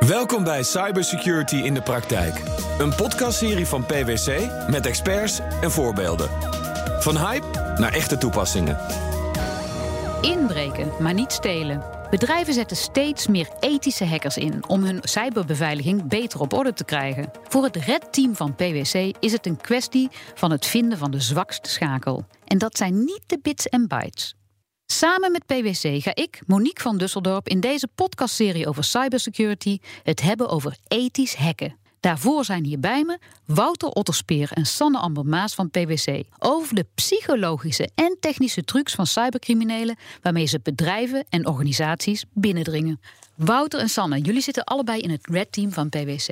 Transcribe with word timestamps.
Welkom 0.00 0.44
bij 0.44 0.62
Cybersecurity 0.62 1.56
in 1.56 1.74
de 1.74 1.82
Praktijk. 1.82 2.42
Een 2.78 2.94
podcastserie 2.94 3.66
van 3.66 3.86
PwC 3.86 4.50
met 4.70 4.86
experts 4.86 5.40
en 5.60 5.70
voorbeelden. 5.70 6.30
Van 7.00 7.16
hype 7.16 7.46
naar 7.78 7.92
echte 7.92 8.18
toepassingen. 8.18 8.78
Inbreken, 10.20 10.92
maar 11.00 11.14
niet 11.14 11.32
stelen. 11.32 11.82
Bedrijven 12.10 12.54
zetten 12.54 12.76
steeds 12.76 13.26
meer 13.26 13.48
ethische 13.60 14.04
hackers 14.04 14.36
in 14.36 14.68
om 14.68 14.84
hun 14.84 14.98
cyberbeveiliging 15.02 16.08
beter 16.08 16.40
op 16.40 16.52
orde 16.52 16.72
te 16.72 16.84
krijgen. 16.84 17.30
Voor 17.48 17.64
het 17.64 17.76
Red-team 17.76 18.36
van 18.36 18.54
PwC 18.54 19.16
is 19.20 19.32
het 19.32 19.46
een 19.46 19.60
kwestie 19.60 20.08
van 20.34 20.50
het 20.50 20.66
vinden 20.66 20.98
van 20.98 21.10
de 21.10 21.20
zwakste 21.20 21.70
schakel. 21.70 22.26
En 22.44 22.58
dat 22.58 22.76
zijn 22.76 22.98
niet 22.98 23.22
de 23.26 23.38
bits 23.42 23.68
en 23.68 23.88
bytes. 23.88 24.34
Samen 24.86 25.32
met 25.32 25.46
PwC 25.46 26.02
ga 26.02 26.14
ik, 26.14 26.40
Monique 26.46 26.82
van 26.82 26.98
Dusseldorp, 26.98 27.48
in 27.48 27.60
deze 27.60 27.88
podcastserie 27.94 28.68
over 28.68 28.84
cybersecurity 28.84 29.78
het 30.02 30.20
hebben 30.22 30.48
over 30.48 30.76
ethisch 30.88 31.34
hacken. 31.34 31.76
Daarvoor 32.00 32.44
zijn 32.44 32.64
hier 32.64 32.80
bij 32.80 33.04
me 33.04 33.18
Wouter 33.44 33.88
Otterspeer 33.88 34.50
en 34.52 34.66
Sanne 34.66 34.98
Amber 34.98 35.26
Maas 35.26 35.54
van 35.54 35.70
PwC 35.70 36.22
over 36.38 36.74
de 36.74 36.86
psychologische 36.94 37.88
en 37.94 38.16
technische 38.20 38.64
trucs 38.64 38.94
van 38.94 39.06
cybercriminelen 39.06 39.96
waarmee 40.22 40.46
ze 40.46 40.60
bedrijven 40.62 41.24
en 41.28 41.46
organisaties 41.46 42.24
binnendringen. 42.32 43.00
Wouter 43.34 43.80
en 43.80 43.88
Sanne, 43.88 44.20
jullie 44.20 44.42
zitten 44.42 44.64
allebei 44.64 45.00
in 45.00 45.10
het 45.10 45.26
Red 45.26 45.52
Team 45.52 45.72
van 45.72 45.88
PwC. 45.88 46.28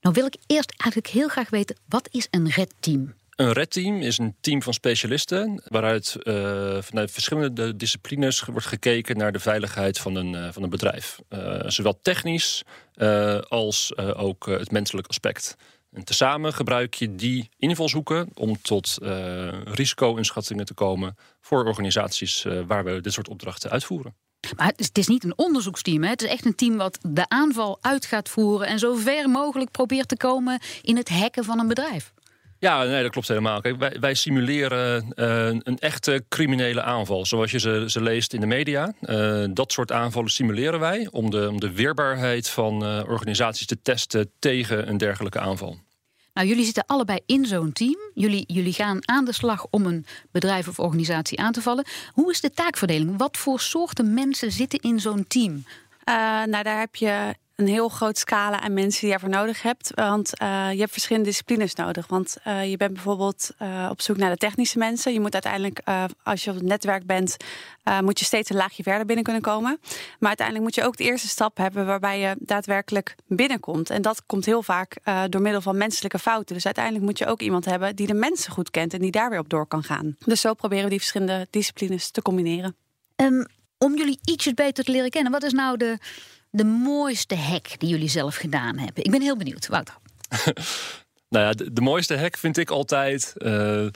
Nou 0.00 0.14
wil 0.14 0.26
ik 0.26 0.36
eerst 0.46 0.74
eigenlijk 0.76 1.14
heel 1.14 1.28
graag 1.28 1.50
weten, 1.50 1.76
wat 1.88 2.08
is 2.10 2.26
een 2.30 2.48
Red 2.48 2.74
Team? 2.80 3.14
Een 3.36 3.52
red-team 3.52 4.00
is 4.00 4.18
een 4.18 4.36
team 4.40 4.62
van 4.62 4.74
specialisten 4.74 5.62
waaruit 5.68 6.16
uh, 6.22 6.34
vanuit 6.80 7.10
verschillende 7.10 7.76
disciplines 7.76 8.40
wordt 8.40 8.66
gekeken 8.66 9.16
naar 9.16 9.32
de 9.32 9.38
veiligheid 9.38 9.98
van 9.98 10.14
een, 10.14 10.32
uh, 10.32 10.48
van 10.52 10.62
een 10.62 10.70
bedrijf. 10.70 11.18
Uh, 11.28 11.60
zowel 11.66 11.98
technisch 12.02 12.62
als 13.48 13.96
ook 13.96 14.46
het 14.46 14.70
menselijk 14.70 15.06
aspect. 15.06 15.56
En 15.92 16.04
tezamen 16.04 16.52
gebruik 16.52 16.94
je 16.94 17.14
die 17.14 17.48
invalshoeken 17.58 18.28
om 18.34 18.62
tot 18.62 18.98
risico-inschattingen 19.64 20.64
te 20.64 20.74
komen 20.74 21.16
voor 21.40 21.64
organisaties 21.64 22.46
waar 22.66 22.84
we 22.84 23.00
dit 23.00 23.12
soort 23.12 23.28
opdrachten 23.28 23.70
uitvoeren. 23.70 24.14
Maar 24.56 24.66
het 24.66 24.80
is, 24.80 24.86
het 24.86 24.98
is, 24.98 25.06
niet 25.06 25.24
een 25.24 25.38
onderzoeksteam. 25.38 26.02
Hè? 26.02 26.08
Het 26.08 26.22
is 26.22 26.28
echt 26.28 26.44
een 26.44 26.54
team 26.54 26.76
wat 26.76 26.98
de 27.08 27.28
aanval 27.28 27.78
uit 27.80 28.06
gaat 28.06 28.28
voeren 28.28 28.66
en 28.66 28.78
zo 28.78 28.94
ver 28.94 29.28
mogelijk 29.28 29.70
probeert 29.70 30.08
te 30.08 30.16
komen 30.16 30.60
in 30.82 30.96
het 30.96 31.08
hacken 31.08 31.44
van 31.44 31.58
een 31.58 31.68
bedrijf. 31.68 32.12
Ja, 32.62 32.82
nee, 32.82 33.02
dat 33.02 33.10
klopt 33.10 33.28
helemaal. 33.28 33.60
Kijk, 33.60 33.78
wij, 33.78 33.96
wij 34.00 34.14
simuleren 34.14 35.12
uh, 35.16 35.46
een 35.46 35.78
echte 35.78 36.24
criminele 36.28 36.82
aanval, 36.82 37.26
zoals 37.26 37.50
je 37.50 37.58
ze, 37.58 37.84
ze 37.86 38.02
leest 38.02 38.32
in 38.32 38.40
de 38.40 38.46
media. 38.46 38.92
Uh, 39.00 39.44
dat 39.50 39.72
soort 39.72 39.92
aanvallen 39.92 40.30
simuleren 40.30 40.80
wij 40.80 41.08
om 41.10 41.30
de, 41.30 41.48
om 41.48 41.60
de 41.60 41.72
weerbaarheid 41.72 42.48
van 42.48 42.84
uh, 42.84 43.02
organisaties 43.08 43.66
te 43.66 43.82
testen 43.82 44.30
tegen 44.38 44.88
een 44.88 44.98
dergelijke 44.98 45.40
aanval. 45.40 45.78
Nou, 46.34 46.48
jullie 46.48 46.64
zitten 46.64 46.86
allebei 46.86 47.18
in 47.26 47.46
zo'n 47.46 47.72
team. 47.72 47.98
Jullie, 48.14 48.44
jullie 48.46 48.72
gaan 48.72 49.08
aan 49.08 49.24
de 49.24 49.32
slag 49.32 49.66
om 49.70 49.86
een 49.86 50.06
bedrijf 50.30 50.68
of 50.68 50.78
organisatie 50.78 51.40
aan 51.40 51.52
te 51.52 51.62
vallen. 51.62 51.86
Hoe 52.12 52.30
is 52.30 52.40
de 52.40 52.50
taakverdeling? 52.50 53.18
Wat 53.18 53.36
voor 53.36 53.60
soorten 53.60 54.14
mensen 54.14 54.52
zitten 54.52 54.78
in 54.78 55.00
zo'n 55.00 55.24
team? 55.26 55.64
nou, 56.46 56.62
daar 56.62 56.78
heb 56.78 56.94
je 56.94 57.34
een 57.62 57.68
heel 57.68 57.88
groot 57.88 58.18
scala 58.18 58.60
aan 58.60 58.72
mensen 58.72 59.00
die 59.00 59.08
je 59.08 59.14
ervoor 59.14 59.28
nodig 59.28 59.62
hebt. 59.62 59.90
Want 59.94 60.40
uh, 60.42 60.72
je 60.72 60.78
hebt 60.78 60.92
verschillende 60.92 61.28
disciplines 61.28 61.74
nodig. 61.74 62.06
Want 62.06 62.36
uh, 62.46 62.70
je 62.70 62.76
bent 62.76 62.92
bijvoorbeeld 62.92 63.50
uh, 63.62 63.88
op 63.90 64.00
zoek 64.00 64.16
naar 64.16 64.30
de 64.30 64.36
technische 64.36 64.78
mensen. 64.78 65.12
Je 65.12 65.20
moet 65.20 65.32
uiteindelijk, 65.32 65.80
als 66.22 66.44
je 66.44 66.50
op 66.50 66.56
het 66.56 66.64
netwerk 66.64 67.06
bent, 67.06 67.36
moet 68.00 68.18
je 68.18 68.24
steeds 68.24 68.50
een 68.50 68.56
laagje 68.56 68.82
verder 68.82 69.06
binnen 69.06 69.24
kunnen 69.24 69.42
komen. 69.42 69.78
Maar 70.18 70.28
uiteindelijk 70.28 70.66
moet 70.66 70.74
je 70.74 70.84
ook 70.84 70.96
de 70.96 71.04
eerste 71.04 71.28
stap 71.28 71.56
hebben 71.56 71.86
waarbij 71.86 72.20
je 72.20 72.36
daadwerkelijk 72.38 73.14
binnenkomt. 73.26 73.90
En 73.90 74.02
dat 74.02 74.26
komt 74.26 74.44
heel 74.44 74.62
vaak 74.62 74.96
door 75.28 75.42
middel 75.42 75.60
van 75.60 75.76
menselijke 75.76 76.18
fouten. 76.18 76.54
Dus 76.54 76.64
uiteindelijk 76.64 77.04
moet 77.04 77.18
je 77.18 77.26
ook 77.26 77.40
iemand 77.40 77.64
hebben 77.64 77.96
die 77.96 78.06
de 78.06 78.14
mensen 78.14 78.52
goed 78.52 78.70
kent 78.70 78.94
en 78.94 79.00
die 79.00 79.10
daar 79.10 79.30
weer 79.30 79.38
op 79.38 79.48
door 79.48 79.66
kan 79.66 79.82
gaan. 79.82 80.16
Dus 80.24 80.40
zo 80.40 80.54
proberen 80.54 80.84
we 80.84 80.90
die 80.90 80.98
verschillende 80.98 81.46
disciplines 81.50 82.10
te 82.10 82.22
combineren. 82.22 82.76
Um, 83.16 83.46
om 83.78 83.96
jullie 83.96 84.18
ietsjes 84.24 84.54
beter 84.54 84.84
te 84.84 84.90
leren 84.90 85.10
kennen, 85.10 85.32
wat 85.32 85.42
is 85.42 85.52
nou 85.52 85.76
de 85.76 85.98
de 86.52 86.64
mooiste 86.64 87.36
hack 87.36 87.78
die 87.78 87.88
jullie 87.88 88.08
zelf 88.08 88.36
gedaan 88.36 88.78
hebben? 88.78 89.04
Ik 89.04 89.10
ben 89.10 89.22
heel 89.22 89.36
benieuwd, 89.36 89.66
Wouter. 89.66 89.94
nou 91.28 91.44
ja, 91.44 91.52
de, 91.52 91.80
mooiste 91.80 92.18
hack 92.18 92.36
vind 92.36 92.56
ik 92.56 92.70
altijd 92.70 93.34
uh, 93.36 93.86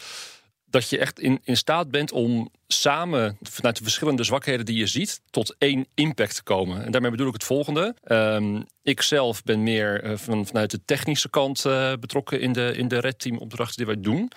dat 0.64 0.88
je 0.90 0.98
echt 0.98 1.20
in, 1.20 1.40
in 1.44 1.56
staat 1.56 1.90
bent 1.90 2.12
om 2.12 2.50
samen 2.66 3.38
vanuit 3.42 3.76
de 3.76 3.82
verschillende 3.82 4.24
zwakheden 4.24 4.66
die 4.66 4.76
je 4.76 4.86
ziet 4.86 5.20
tot 5.30 5.54
één 5.58 5.86
impact 5.94 6.34
te 6.34 6.42
komen. 6.42 6.84
En 6.84 6.90
daarmee 6.90 7.10
bedoel 7.10 7.26
ik 7.26 7.32
het 7.32 7.44
volgende. 7.44 7.94
Um, 8.04 8.64
ik 8.82 9.02
zelf 9.02 9.42
ben 9.42 9.62
meer 9.62 10.04
uh, 10.04 10.16
van, 10.16 10.46
vanuit 10.46 10.70
de 10.70 10.80
technische 10.84 11.30
kant 11.30 11.64
uh, 11.64 11.92
betrokken 12.00 12.40
in 12.40 12.52
de, 12.52 12.72
in 12.76 12.88
de 12.88 12.98
Red 12.98 13.18
Team 13.18 13.38
opdrachten 13.38 13.76
die 13.76 13.86
wij 13.86 14.00
doen. 14.02 14.30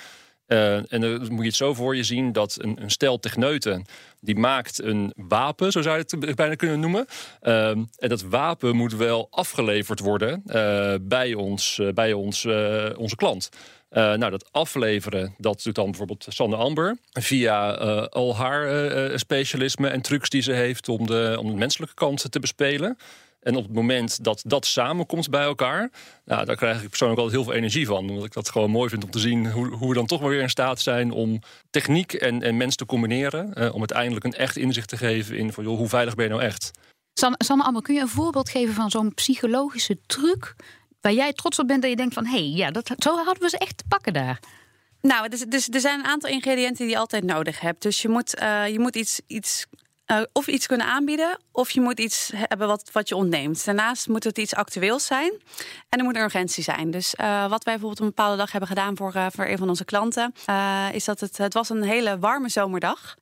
Uh, 0.49 0.93
en 0.93 1.01
dan 1.01 1.19
moet 1.19 1.39
je 1.39 1.47
het 1.47 1.55
zo 1.55 1.73
voor 1.73 1.95
je 1.95 2.03
zien 2.03 2.31
dat 2.31 2.57
een, 2.61 2.81
een 2.81 2.91
stel 2.91 3.19
techneuten... 3.19 3.85
die 4.19 4.35
maakt 4.35 4.81
een 4.81 5.13
wapen, 5.15 5.71
zo 5.71 5.81
zou 5.81 5.97
je 5.97 6.17
het 6.25 6.35
bijna 6.35 6.55
kunnen 6.55 6.79
noemen. 6.79 7.05
Uh, 7.41 7.69
en 7.69 7.87
dat 7.97 8.21
wapen 8.21 8.75
moet 8.75 8.95
wel 8.95 9.27
afgeleverd 9.31 9.99
worden 9.99 10.43
uh, 10.45 10.93
bij, 11.01 11.33
ons, 11.33 11.81
bij 11.93 12.13
ons, 12.13 12.45
onze 12.97 13.15
klant. 13.15 13.49
nou, 13.89 14.29
dat 14.29 14.49
afleveren, 14.51 15.35
dat 15.37 15.63
doet 15.63 15.75
dan 15.75 15.85
bijvoorbeeld 15.85 16.25
Sanne 16.29 16.55
Amber... 16.55 16.97
via 17.11 17.71
al 18.05 18.35
haar 18.35 19.19
specialisme 19.19 19.87
en 19.87 20.01
trucs 20.01 20.29
die 20.29 20.41
ze 20.41 20.51
heeft... 20.51 20.89
om 20.89 21.07
de, 21.07 21.35
om 21.39 21.47
de 21.47 21.57
menselijke 21.57 21.95
kant 21.95 22.31
te 22.31 22.39
bespelen... 22.39 22.97
En 23.39 23.55
op 23.55 23.63
het 23.63 23.73
moment 23.73 24.23
dat 24.23 24.41
dat 24.45 24.65
samenkomt 24.65 25.29
bij 25.29 25.43
elkaar, 25.43 25.91
nou, 26.25 26.45
daar 26.45 26.55
krijg 26.55 26.81
ik 26.81 26.89
persoonlijk 26.89 27.19
altijd 27.19 27.37
heel 27.37 27.47
veel 27.47 27.57
energie 27.57 27.85
van. 27.85 28.09
Omdat 28.09 28.25
ik 28.25 28.33
dat 28.33 28.49
gewoon 28.49 28.71
mooi 28.71 28.89
vind 28.89 29.03
om 29.03 29.11
te 29.11 29.19
zien 29.19 29.51
hoe, 29.51 29.67
hoe 29.67 29.89
we 29.89 29.93
dan 29.93 30.05
toch 30.05 30.21
maar 30.21 30.29
weer 30.29 30.41
in 30.41 30.49
staat 30.49 30.79
zijn 30.79 31.11
om 31.11 31.39
techniek 31.69 32.13
en, 32.13 32.43
en 32.43 32.57
mens 32.57 32.75
te 32.75 32.85
combineren. 32.85 33.53
Eh, 33.53 33.73
om 33.73 33.79
uiteindelijk 33.79 34.25
een 34.25 34.33
echt 34.33 34.57
inzicht 34.57 34.89
te 34.89 34.97
geven 34.97 35.37
in 35.37 35.53
van, 35.53 35.63
joh, 35.63 35.77
hoe 35.77 35.87
veilig 35.87 36.15
ben 36.15 36.25
je 36.25 36.31
nou 36.31 36.43
echt? 36.43 36.71
Sanne, 37.13 37.35
Sanne 37.37 37.63
Amber, 37.63 37.81
kun 37.81 37.95
je 37.95 38.01
een 38.01 38.07
voorbeeld 38.07 38.49
geven 38.49 38.73
van 38.73 38.89
zo'n 38.89 39.13
psychologische 39.13 39.97
truc 40.05 40.55
waar 41.01 41.13
jij 41.13 41.33
trots 41.33 41.59
op 41.59 41.67
bent 41.67 41.81
dat 41.81 41.89
je 41.89 41.95
denkt 41.95 42.13
van 42.13 42.25
hé, 42.25 42.31
hey, 42.31 42.49
ja, 42.49 42.71
dat, 42.71 42.91
zo 42.97 43.15
hadden 43.15 43.43
we 43.43 43.49
ze 43.49 43.57
echt 43.57 43.77
te 43.77 43.83
pakken 43.87 44.13
daar? 44.13 44.39
Nou, 45.01 45.29
dus, 45.29 45.45
dus, 45.45 45.69
er 45.69 45.79
zijn 45.79 45.99
een 45.99 46.05
aantal 46.05 46.29
ingrediënten 46.29 46.85
die 46.85 46.93
je 46.93 46.99
altijd 46.99 47.23
nodig 47.23 47.59
hebt. 47.59 47.81
Dus 47.81 48.01
je 48.01 48.09
moet, 48.09 48.41
uh, 48.41 48.67
je 48.67 48.79
moet 48.79 48.95
iets, 48.95 49.21
iets 49.27 49.65
uh, 50.11 50.21
of 50.33 50.47
iets 50.47 50.67
kunnen 50.67 50.87
aanbieden, 50.87 51.39
of 51.51 51.69
je 51.69 51.81
moet 51.81 51.99
iets 51.99 52.31
hebben 52.35 52.67
wat, 52.67 52.89
wat 52.91 53.09
je 53.09 53.15
ontneemt. 53.15 53.65
Daarnaast 53.65 54.07
moet 54.07 54.23
het 54.23 54.37
iets 54.37 54.55
actueels 54.55 55.05
zijn 55.05 55.31
en 55.89 55.99
er 55.99 56.05
moet 56.05 56.15
een 56.15 56.21
urgentie 56.21 56.63
zijn. 56.63 56.91
Dus 56.91 57.15
uh, 57.21 57.41
wat 57.49 57.63
wij 57.63 57.73
bijvoorbeeld 57.73 57.99
een 57.99 58.15
bepaalde 58.15 58.37
dag 58.37 58.51
hebben 58.51 58.69
gedaan 58.69 58.97
voor, 58.97 59.13
uh, 59.15 59.25
voor 59.35 59.45
een 59.45 59.57
van 59.57 59.69
onze 59.69 59.85
klanten, 59.85 60.33
is 60.91 61.05
dat 61.05 61.19
het, 61.19 61.37
het 61.37 61.53
was 61.53 61.69
een 61.69 61.83
hele 61.83 62.19
warme 62.19 62.49
zomerdag. 62.49 63.15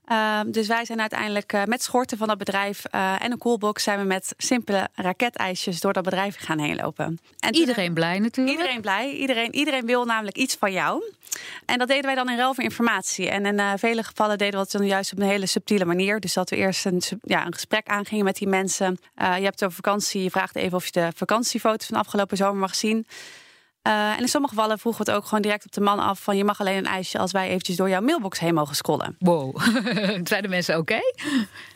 dus 0.47 0.67
wij 0.67 0.85
zijn 0.85 0.99
uiteindelijk 0.99 1.65
met 1.65 1.83
schorten 1.83 2.17
van 2.17 2.27
dat 2.27 2.37
bedrijf 2.37 2.85
en 2.85 3.31
een 3.31 3.37
coolbox 3.37 3.83
zijn 3.83 3.99
we 3.99 4.05
met 4.05 4.33
simpele 4.37 4.87
raketijsjes 4.93 5.79
door 5.79 5.93
dat 5.93 6.03
bedrijf 6.03 6.35
gaan 6.39 6.59
heen 6.59 6.75
lopen. 6.75 7.19
En 7.39 7.55
iedereen 7.55 7.93
blij 7.93 8.19
natuurlijk. 8.19 8.57
Iedereen 8.57 8.81
blij. 8.81 9.11
Iedereen, 9.11 9.55
iedereen 9.55 9.85
wil 9.85 10.05
namelijk 10.05 10.37
iets 10.37 10.55
van 10.55 10.71
jou. 10.71 11.03
En 11.65 11.77
dat 11.77 11.87
deden 11.87 12.05
wij 12.05 12.15
dan 12.15 12.29
in 12.29 12.37
ruil 12.37 12.53
voor 12.53 12.63
informatie. 12.63 13.29
En 13.29 13.45
in 13.45 13.77
vele 13.77 14.03
gevallen 14.03 14.37
deden 14.37 14.53
we 14.53 14.65
dat 14.65 14.71
dan 14.71 14.85
juist 14.87 15.11
op 15.11 15.19
een 15.19 15.25
hele 15.25 15.45
subtiele 15.45 15.85
manier. 15.85 16.19
Dus 16.19 16.33
dat 16.33 16.49
we 16.49 16.55
eerst 16.55 16.76
een, 16.85 17.01
ja, 17.21 17.45
een 17.45 17.53
gesprek 17.53 17.87
aangingen 17.87 18.25
met 18.25 18.35
die 18.35 18.47
mensen. 18.47 18.97
Uh, 19.21 19.37
je 19.37 19.43
hebt 19.43 19.63
over 19.63 19.75
vakantie, 19.75 20.23
je 20.23 20.31
vraagt 20.31 20.55
even 20.55 20.77
of 20.77 20.85
je 20.85 20.91
de 20.91 21.11
vakantiefoto's 21.15 21.87
van 21.87 21.97
afgelopen 21.97 22.37
zomer 22.37 22.59
mag 22.59 22.75
zien. 22.75 23.07
Uh, 23.87 24.11
en 24.11 24.19
in 24.19 24.27
sommige 24.27 24.53
gevallen 24.53 24.79
vroegen 24.79 25.05
we 25.05 25.11
het 25.11 25.19
ook 25.19 25.27
gewoon 25.27 25.41
direct 25.41 25.65
op 25.65 25.71
de 25.71 25.81
man 25.81 25.99
af 25.99 26.19
van 26.19 26.37
je 26.37 26.43
mag 26.43 26.59
alleen 26.59 26.77
een 26.77 26.85
ijsje 26.85 27.17
als 27.17 27.31
wij 27.31 27.47
eventjes 27.47 27.75
door 27.75 27.89
jouw 27.89 28.01
mailbox 28.01 28.39
heen 28.39 28.53
mogen 28.53 28.75
scrollen. 28.75 29.15
Wow, 29.19 29.59
zijn 30.23 30.41
de 30.41 30.47
mensen 30.47 30.77
oké? 30.77 30.99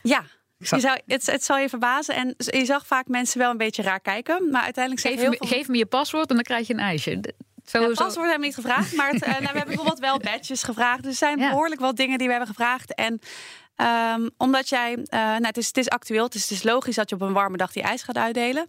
Ja, 0.01 0.23
je 0.57 0.79
zou, 0.79 0.99
het, 1.05 1.25
het 1.25 1.43
zal 1.43 1.57
je 1.57 1.69
verbazen. 1.69 2.15
En 2.15 2.35
je 2.37 2.65
zag 2.65 2.85
vaak 2.85 3.07
mensen 3.07 3.39
wel 3.39 3.51
een 3.51 3.57
beetje 3.57 3.81
raar 3.81 3.99
kijken. 3.99 4.49
Maar 4.49 4.63
uiteindelijk 4.63 5.05
geef, 5.05 5.19
heel 5.19 5.29
me, 5.29 5.37
geef 5.39 5.67
me 5.67 5.77
je 5.77 5.85
paswoord 5.85 6.29
en 6.29 6.35
dan 6.35 6.43
krijg 6.43 6.67
je 6.67 6.73
een 6.73 6.79
ijsje. 6.79 7.19
Zo, 7.65 7.81
ja, 7.81 7.87
paswoord 7.87 8.15
hebben 8.15 8.39
we 8.39 8.45
niet 8.45 8.55
gevraagd. 8.55 8.95
Maar 8.95 9.09
het, 9.09 9.21
uh, 9.21 9.27
nou, 9.27 9.39
we 9.39 9.45
hebben 9.45 9.65
bijvoorbeeld 9.65 9.99
wel 9.99 10.19
badges 10.19 10.63
gevraagd. 10.63 11.03
Dus 11.03 11.11
er 11.11 11.17
zijn 11.17 11.37
behoorlijk 11.37 11.81
wat 11.81 11.95
dingen 11.95 12.17
die 12.17 12.27
we 12.27 12.33
hebben 12.33 12.55
gevraagd. 12.55 12.95
En 12.95 13.21
Um, 13.75 14.29
omdat 14.37 14.69
jij, 14.69 14.91
uh, 14.97 15.05
nou, 15.09 15.45
het, 15.45 15.57
is, 15.57 15.67
het 15.67 15.77
is 15.77 15.89
actueel, 15.89 16.23
het 16.23 16.35
is, 16.35 16.41
het 16.41 16.51
is 16.51 16.63
logisch 16.63 16.95
dat 16.95 17.09
je 17.09 17.15
op 17.15 17.21
een 17.21 17.33
warme 17.33 17.57
dag 17.57 17.71
die 17.71 17.83
ijs 17.83 18.03
gaat 18.03 18.17
uitdelen. 18.17 18.67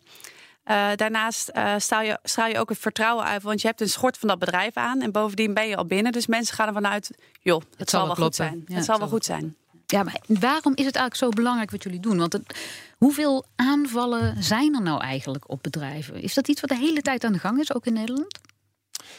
Uh, 0.70 0.90
daarnaast 0.96 1.50
uh, 1.54 1.75
straal, 1.78 2.02
je, 2.02 2.19
straal 2.22 2.49
je 2.49 2.58
ook 2.58 2.69
het 2.69 2.78
vertrouwen 2.78 3.25
uit, 3.25 3.43
want 3.43 3.60
je 3.60 3.66
hebt 3.66 3.81
een 3.81 3.88
schort 3.88 4.19
van 4.19 4.28
dat 4.28 4.38
bedrijf 4.38 4.76
aan. 4.76 5.00
En 5.00 5.12
bovendien 5.12 5.54
ben 5.54 5.69
je 5.69 5.76
al 5.76 5.87
binnen. 5.87 6.12
Dus 6.12 6.26
mensen 6.26 6.54
gaan 6.54 6.66
ervan 6.66 6.87
uit, 6.87 7.10
joh, 7.40 7.60
het, 7.60 7.78
het 7.78 7.90
zal, 7.90 8.06
wel 8.06 8.14
goed 8.14 8.34
zijn. 8.34 8.64
Ja, 8.66 8.75
het 8.75 8.84
zal 8.84 8.99
wel 8.99 9.08
goed 9.08 9.25
zijn. 9.25 9.56
Ja, 9.87 10.02
maar 10.02 10.20
waarom 10.26 10.72
is 10.75 10.84
het 10.84 10.96
eigenlijk 10.96 11.14
zo 11.14 11.28
belangrijk 11.28 11.70
wat 11.70 11.82
jullie 11.82 12.00
doen? 12.00 12.19
Want 12.19 12.32
het, 12.32 12.58
hoeveel 12.98 13.44
aanvallen 13.56 14.43
zijn 14.43 14.75
er 14.75 14.82
nou 14.82 15.00
eigenlijk 15.00 15.50
op 15.50 15.62
bedrijven? 15.62 16.22
Is 16.22 16.34
dat 16.34 16.48
iets 16.48 16.60
wat 16.60 16.70
de 16.70 16.76
hele 16.76 17.02
tijd 17.02 17.25
aan 17.25 17.32
de 17.32 17.38
gang 17.38 17.60
is, 17.60 17.75
ook 17.75 17.87
in 17.87 17.93
Nederland? 17.93 18.38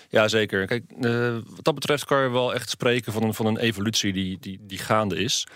Ja, 0.09 0.27
zeker. 0.27 0.67
Kijk, 0.67 0.83
uh, 0.99 1.37
wat 1.45 1.63
dat 1.63 1.75
betreft 1.75 2.05
kan 2.05 2.21
je 2.21 2.29
wel 2.29 2.53
echt 2.53 2.69
spreken 2.69 3.13
van 3.13 3.23
een, 3.23 3.33
van 3.33 3.45
een 3.45 3.57
evolutie 3.57 4.13
die, 4.13 4.37
die, 4.39 4.59
die 4.61 4.77
gaande 4.77 5.15
is. 5.15 5.47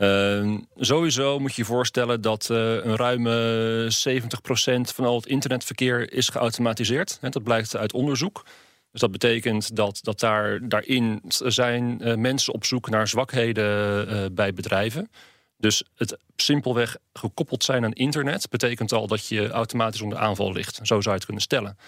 Ehm, 0.00 0.58
sowieso 0.76 1.38
moet 1.38 1.54
je 1.54 1.62
je 1.62 1.68
voorstellen 1.68 2.20
dat 2.20 2.50
eh, 2.50 2.56
een 2.74 2.96
ruime 2.96 3.86
70% 3.88 4.94
van 4.94 5.04
al 5.04 5.16
het 5.16 5.26
internetverkeer 5.26 6.12
is 6.12 6.28
geautomatiseerd. 6.28 7.18
Hè, 7.20 7.28
dat 7.28 7.42
blijkt 7.42 7.76
uit 7.76 7.92
onderzoek. 7.92 8.44
Dus 8.92 9.00
dat 9.00 9.10
betekent 9.10 9.76
dat, 9.76 9.98
dat 10.02 10.20
daar, 10.20 10.68
daarin 10.68 11.22
zijn 11.28 11.98
uh, 12.02 12.14
mensen 12.14 12.54
op 12.54 12.64
zoek 12.64 12.90
naar 12.90 13.08
zwakheden 13.08 14.08
uh, 14.08 14.24
bij 14.32 14.52
bedrijven. 14.52 15.10
Dus 15.56 15.84
het 15.94 16.16
simpelweg 16.36 16.96
gekoppeld 17.12 17.64
zijn 17.64 17.84
aan 17.84 17.92
internet 17.92 18.48
betekent 18.48 18.92
al 18.92 19.06
dat 19.06 19.26
je 19.26 19.50
automatisch 19.50 20.00
onder 20.02 20.18
aanval 20.18 20.52
ligt. 20.52 20.76
Zo 20.76 21.00
zou 21.00 21.02
je 21.04 21.10
het 21.10 21.24
kunnen 21.24 21.42
stellen. 21.42 21.78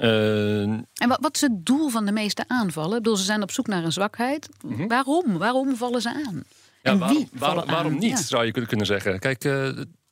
Uh, 0.00 0.62
en 0.62 1.08
wat, 1.08 1.18
wat, 1.20 1.34
is 1.34 1.40
het 1.40 1.66
doel 1.66 1.88
van 1.88 2.06
de 2.06 2.12
meeste 2.12 2.44
aanvallen? 2.46 2.96
Ik 2.96 3.02
bedoel, 3.02 3.16
ze 3.16 3.24
zijn 3.24 3.42
op 3.42 3.50
zoek 3.50 3.66
naar 3.66 3.84
een 3.84 3.92
zwakheid. 3.92 4.48
Mm 4.64 4.76
-hmm. 4.76 4.88
Waarom? 4.88 5.38
Waarom 5.38 5.76
vallen 5.76 6.00
ze 6.00 6.08
aan? 6.26 6.44
Ja, 6.82 6.98
waarom, 6.98 7.28
waarom, 7.32 7.66
waarom 7.66 7.98
niet, 7.98 8.10
Ja. 8.10 8.22
zou 8.22 8.44
je 8.44 8.66
kunnen 8.66 8.86
zeggen. 8.86 9.18
Kijk, 9.18 9.44
uh, 9.44 9.68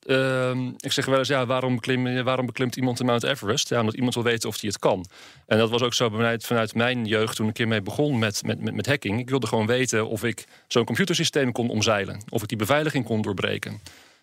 uh, 0.06 0.56
ik 0.78 0.92
zeg 0.92 1.06
wel 1.06 1.18
eens, 1.18 1.28
ja, 1.28 1.46
waarom, 1.46 1.74
beklim, 1.74 2.22
waarom 2.24 2.46
beklimt 2.46 2.76
iemand 2.76 2.98
de 2.98 3.04
Mount 3.04 3.22
Everest? 3.22 3.68
Ja, 3.68 3.80
omdat 3.80 3.94
iemand 3.94 4.14
wil 4.14 4.22
weten 4.22 4.48
of 4.48 4.60
hij 4.60 4.68
het 4.68 4.78
kan. 4.78 5.06
En 5.46 5.58
dat 5.58 5.70
was 5.70 5.82
ook 5.82 5.94
zo 5.94 6.08
vanuit, 6.08 6.46
vanuit 6.46 6.74
mijn 6.74 7.04
jeugd 7.04 7.36
toen 7.36 7.48
ik 7.48 7.58
ermee 7.58 7.82
begon 7.82 8.18
met, 8.18 8.42
met, 8.44 8.60
met, 8.60 8.74
met 8.74 8.86
hacking. 8.86 9.18
Ik 9.18 9.28
wilde 9.30 9.46
gewoon 9.46 9.66
weten 9.66 10.08
of 10.08 10.24
ik 10.24 10.44
zo'n 10.68 10.84
computersysteem 10.84 11.52
kon 11.52 11.70
omzeilen. 11.70 12.22
Of 12.28 12.42
ik 12.42 12.48
die 12.48 12.58
beveiliging 12.58 13.04
kon 13.04 13.22
doorbreken. 13.22 13.80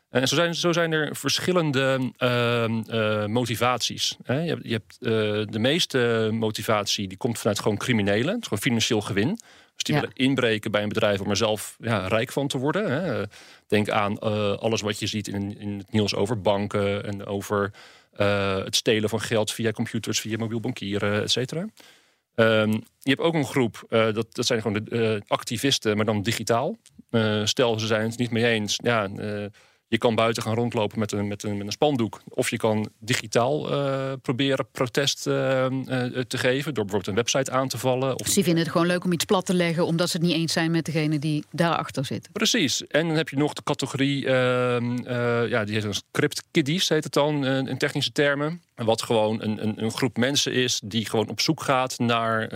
En 0.09 0.27
zo 0.27 0.35
zijn, 0.35 0.55
zo 0.55 0.71
zijn 0.71 0.91
er 0.91 1.15
verschillende 1.15 2.11
uh, 2.19 3.25
motivaties. 3.25 4.17
Hè. 4.23 4.39
Je 4.41 4.49
hebt, 4.49 4.63
je 4.63 4.71
hebt 4.71 4.97
uh, 4.99 5.11
de 5.51 5.59
meeste 5.59 6.29
motivatie 6.33 7.07
die 7.07 7.17
komt 7.17 7.39
vanuit 7.39 7.59
gewoon 7.59 7.77
criminelen. 7.77 8.27
Het 8.33 8.41
is 8.41 8.43
gewoon 8.47 8.63
financieel 8.63 9.01
gewin. 9.01 9.39
Dus 9.77 9.85
die 9.85 9.95
Ja. 9.95 10.01
willen 10.01 10.15
inbreken 10.15 10.71
bij 10.71 10.83
een 10.83 10.89
bedrijf 10.89 11.19
om 11.19 11.29
er 11.29 11.37
zelf 11.37 11.77
ja, 11.79 12.07
rijk 12.07 12.31
van 12.31 12.47
te 12.47 12.57
worden. 12.57 12.91
Hè. 12.91 13.23
Denk 13.67 13.89
aan 13.89 14.17
uh, 14.23 14.51
alles 14.57 14.81
wat 14.81 14.99
je 14.99 15.07
ziet 15.07 15.27
in, 15.27 15.59
in 15.59 15.77
het 15.77 15.91
nieuws 15.91 16.15
over 16.15 16.41
banken 16.41 17.05
en 17.05 17.25
over 17.25 17.71
uh, 18.19 18.57
het 18.63 18.75
stelen 18.75 19.09
van 19.09 19.21
geld 19.21 19.51
via 19.51 19.71
computers, 19.71 20.19
via 20.19 20.37
mobiel 20.37 20.59
bankieren, 20.59 21.21
et 21.21 21.31
cetera. 21.31 21.65
Um, 22.35 22.71
je 22.99 23.09
hebt 23.09 23.21
ook 23.21 23.33
een 23.33 23.45
groep, 23.45 23.85
uh, 23.89 24.13
dat, 24.13 24.35
dat 24.35 24.45
zijn 24.45 24.61
gewoon 24.61 24.83
de 24.83 25.21
activisten, 25.27 25.95
maar 25.95 26.05
dan 26.05 26.21
digitaal. 26.21 26.77
stel, 27.43 27.79
ze 27.79 27.85
zijn 27.85 28.09
het 28.09 28.17
niet 28.17 28.31
mee 28.31 28.45
eens. 28.45 28.79
Ja, 28.83 29.07
je 29.89 29.97
kan 29.97 30.15
buiten 30.15 30.43
gaan 30.43 30.53
rondlopen 30.53 30.99
met 30.99 31.11
een, 31.11 31.27
met 31.27 31.43
een, 31.43 31.57
met 31.57 31.65
een 31.65 31.71
spandoek. 31.71 32.21
Of 32.29 32.49
je 32.49 32.57
kan 32.57 32.89
digitaal 32.99 33.71
uh, 33.71 34.11
proberen 34.21 34.67
protest 34.71 35.27
uh, 35.27 35.33
uh, 35.33 36.21
te 36.27 36.37
geven. 36.37 36.73
Door 36.73 36.85
bijvoorbeeld 36.85 37.07
een 37.07 37.23
website 37.23 37.51
aan 37.51 37.67
te 37.67 37.77
vallen. 37.77 38.19
Of... 38.19 38.27
Die 38.27 38.43
vinden 38.43 38.63
het 38.63 38.71
gewoon 38.71 38.87
leuk 38.87 39.03
om 39.03 39.11
iets 39.11 39.25
plat 39.25 39.45
te 39.45 39.53
leggen. 39.53 39.85
omdat 39.85 40.09
ze 40.09 40.17
het 40.17 40.25
niet 40.25 40.35
eens 40.35 40.53
zijn 40.53 40.71
met 40.71 40.85
degene 40.85 41.19
die 41.19 41.45
daarachter 41.51 42.05
zit. 42.05 42.29
Precies. 42.31 42.87
En 42.87 43.07
dan 43.07 43.17
heb 43.17 43.29
je 43.29 43.37
nog 43.37 43.53
de 43.53 43.63
categorie. 43.63 44.29
ja, 45.49 45.65
die 45.65 45.75
heet 45.75 45.83
een 45.83 45.93
script 45.93 46.43
kiddies, 46.51 46.89
heet 46.89 47.03
het 47.03 47.13
dan 47.13 47.45
in 47.45 47.77
technische 47.77 48.11
termen. 48.11 48.61
Wat 48.75 49.01
gewoon 49.01 49.41
een, 49.41 49.63
een, 49.63 49.83
een, 49.83 49.91
groep 49.91 50.17
mensen 50.17 50.53
is 50.53 50.81
die 50.83 51.05
gewoon 51.05 51.29
op 51.29 51.39
zoek 51.39 51.61
gaat 51.61 51.99
naar 51.99 52.49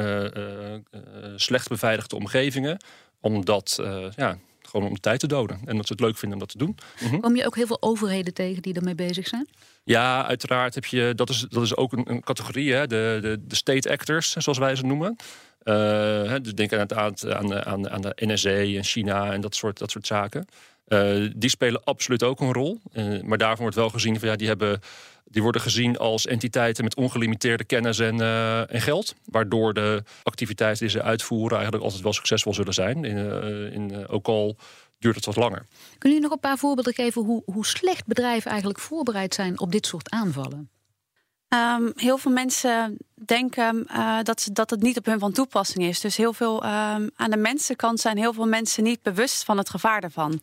slecht 1.35 1.67
beveiligde 1.67 2.15
omgevingen. 2.15 2.77
Omdat 3.19 3.83
ja, 4.15 4.37
gewoon 4.71 4.87
om 4.87 4.93
de 4.93 4.99
tijd 4.99 5.19
te 5.19 5.27
doden. 5.27 5.59
En 5.65 5.77
dat 5.77 5.87
ze 5.87 5.93
het 5.93 6.01
leuk 6.01 6.17
vinden 6.17 6.39
om 6.39 6.45
dat 6.45 6.51
te 6.51 6.65
doen. 6.65 6.77
Mm-hmm. 7.01 7.19
Kom 7.19 7.35
je 7.35 7.45
ook 7.45 7.55
heel 7.55 7.67
veel 7.67 7.81
overheden 7.81 8.33
tegen 8.33 8.61
die 8.61 8.73
ermee 8.73 8.95
bezig 8.95 9.27
zijn? 9.27 9.47
Ja, 9.83 10.25
uiteraard 10.25 10.75
heb 10.75 10.85
je. 10.85 11.13
Dat 11.15 11.29
is, 11.29 11.45
dat 11.49 11.63
is 11.63 11.75
ook 11.75 11.93
een, 11.93 12.11
een 12.11 12.23
categorie, 12.23 12.73
hè, 12.73 12.87
de, 12.87 13.19
de, 13.21 13.37
de 13.47 13.55
state 13.55 13.91
actors, 13.91 14.31
zoals 14.31 14.57
wij 14.57 14.75
ze 14.75 14.85
noemen. 14.85 15.15
Uh, 15.63 16.35
dus 16.41 16.53
denk 16.53 16.73
aan, 16.73 16.95
aan, 16.95 17.13
aan, 17.25 17.65
aan, 17.65 17.89
aan 17.89 18.01
de 18.01 18.13
NSA 18.15 18.49
en 18.49 18.83
China 18.83 19.31
en 19.31 19.41
dat 19.41 19.55
soort, 19.55 19.77
dat 19.77 19.91
soort 19.91 20.07
zaken. 20.07 20.45
Uh, 20.93 21.31
die 21.35 21.49
spelen 21.49 21.83
absoluut 21.83 22.23
ook 22.23 22.39
een 22.39 22.53
rol. 22.53 22.81
Uh, 22.93 23.21
maar 23.21 23.37
daarvan 23.37 23.61
wordt 23.61 23.75
wel 23.75 23.89
gezien 23.89 24.19
van 24.19 24.29
ja, 24.29 24.35
die 24.35 24.47
hebben. 24.47 24.79
Die 25.25 25.41
worden 25.41 25.61
gezien 25.61 25.97
als 25.97 26.25
entiteiten 26.25 26.83
met 26.83 26.95
ongelimiteerde 26.95 27.63
kennis 27.63 27.99
en, 27.99 28.15
uh, 28.15 28.73
en 28.73 28.81
geld. 28.81 29.15
Waardoor 29.25 29.73
de 29.73 30.03
activiteiten 30.23 30.79
die 30.79 30.95
ze 30.95 31.01
uitvoeren 31.01 31.53
eigenlijk 31.53 31.83
altijd 31.83 32.03
wel 32.03 32.13
succesvol 32.13 32.53
zullen 32.53 32.73
zijn. 32.73 33.05
In, 33.05 33.17
in, 33.73 34.07
ook 34.07 34.27
al 34.27 34.57
duurt 34.99 35.15
het 35.15 35.25
wat 35.25 35.35
langer. 35.35 35.65
Kunnen 35.97 35.99
jullie 35.99 36.21
nog 36.21 36.31
een 36.31 36.39
paar 36.39 36.57
voorbeelden 36.57 36.93
geven 36.93 37.21
hoe, 37.21 37.41
hoe 37.45 37.65
slecht 37.65 38.05
bedrijven 38.05 38.49
eigenlijk 38.49 38.79
voorbereid 38.79 39.33
zijn 39.33 39.59
op 39.59 39.71
dit 39.71 39.85
soort 39.85 40.09
aanvallen? 40.09 40.69
Um, 41.53 41.91
heel 41.95 42.17
veel 42.17 42.31
mensen 42.31 42.97
denken 43.13 43.87
uh, 43.89 44.17
dat, 44.23 44.47
dat 44.51 44.69
het 44.69 44.81
niet 44.81 44.97
op 44.97 45.05
hun 45.05 45.19
van 45.19 45.31
toepassing 45.31 45.83
is. 45.83 45.99
Dus 45.99 46.17
heel 46.17 46.33
veel 46.33 46.63
um, 46.63 47.11
aan 47.15 47.29
de 47.29 47.37
mensenkant 47.37 47.99
zijn 47.99 48.17
heel 48.17 48.33
veel 48.33 48.47
mensen 48.47 48.83
niet 48.83 49.01
bewust 49.01 49.43
van 49.43 49.57
het 49.57 49.69
gevaar 49.69 50.01
daarvan. 50.01 50.39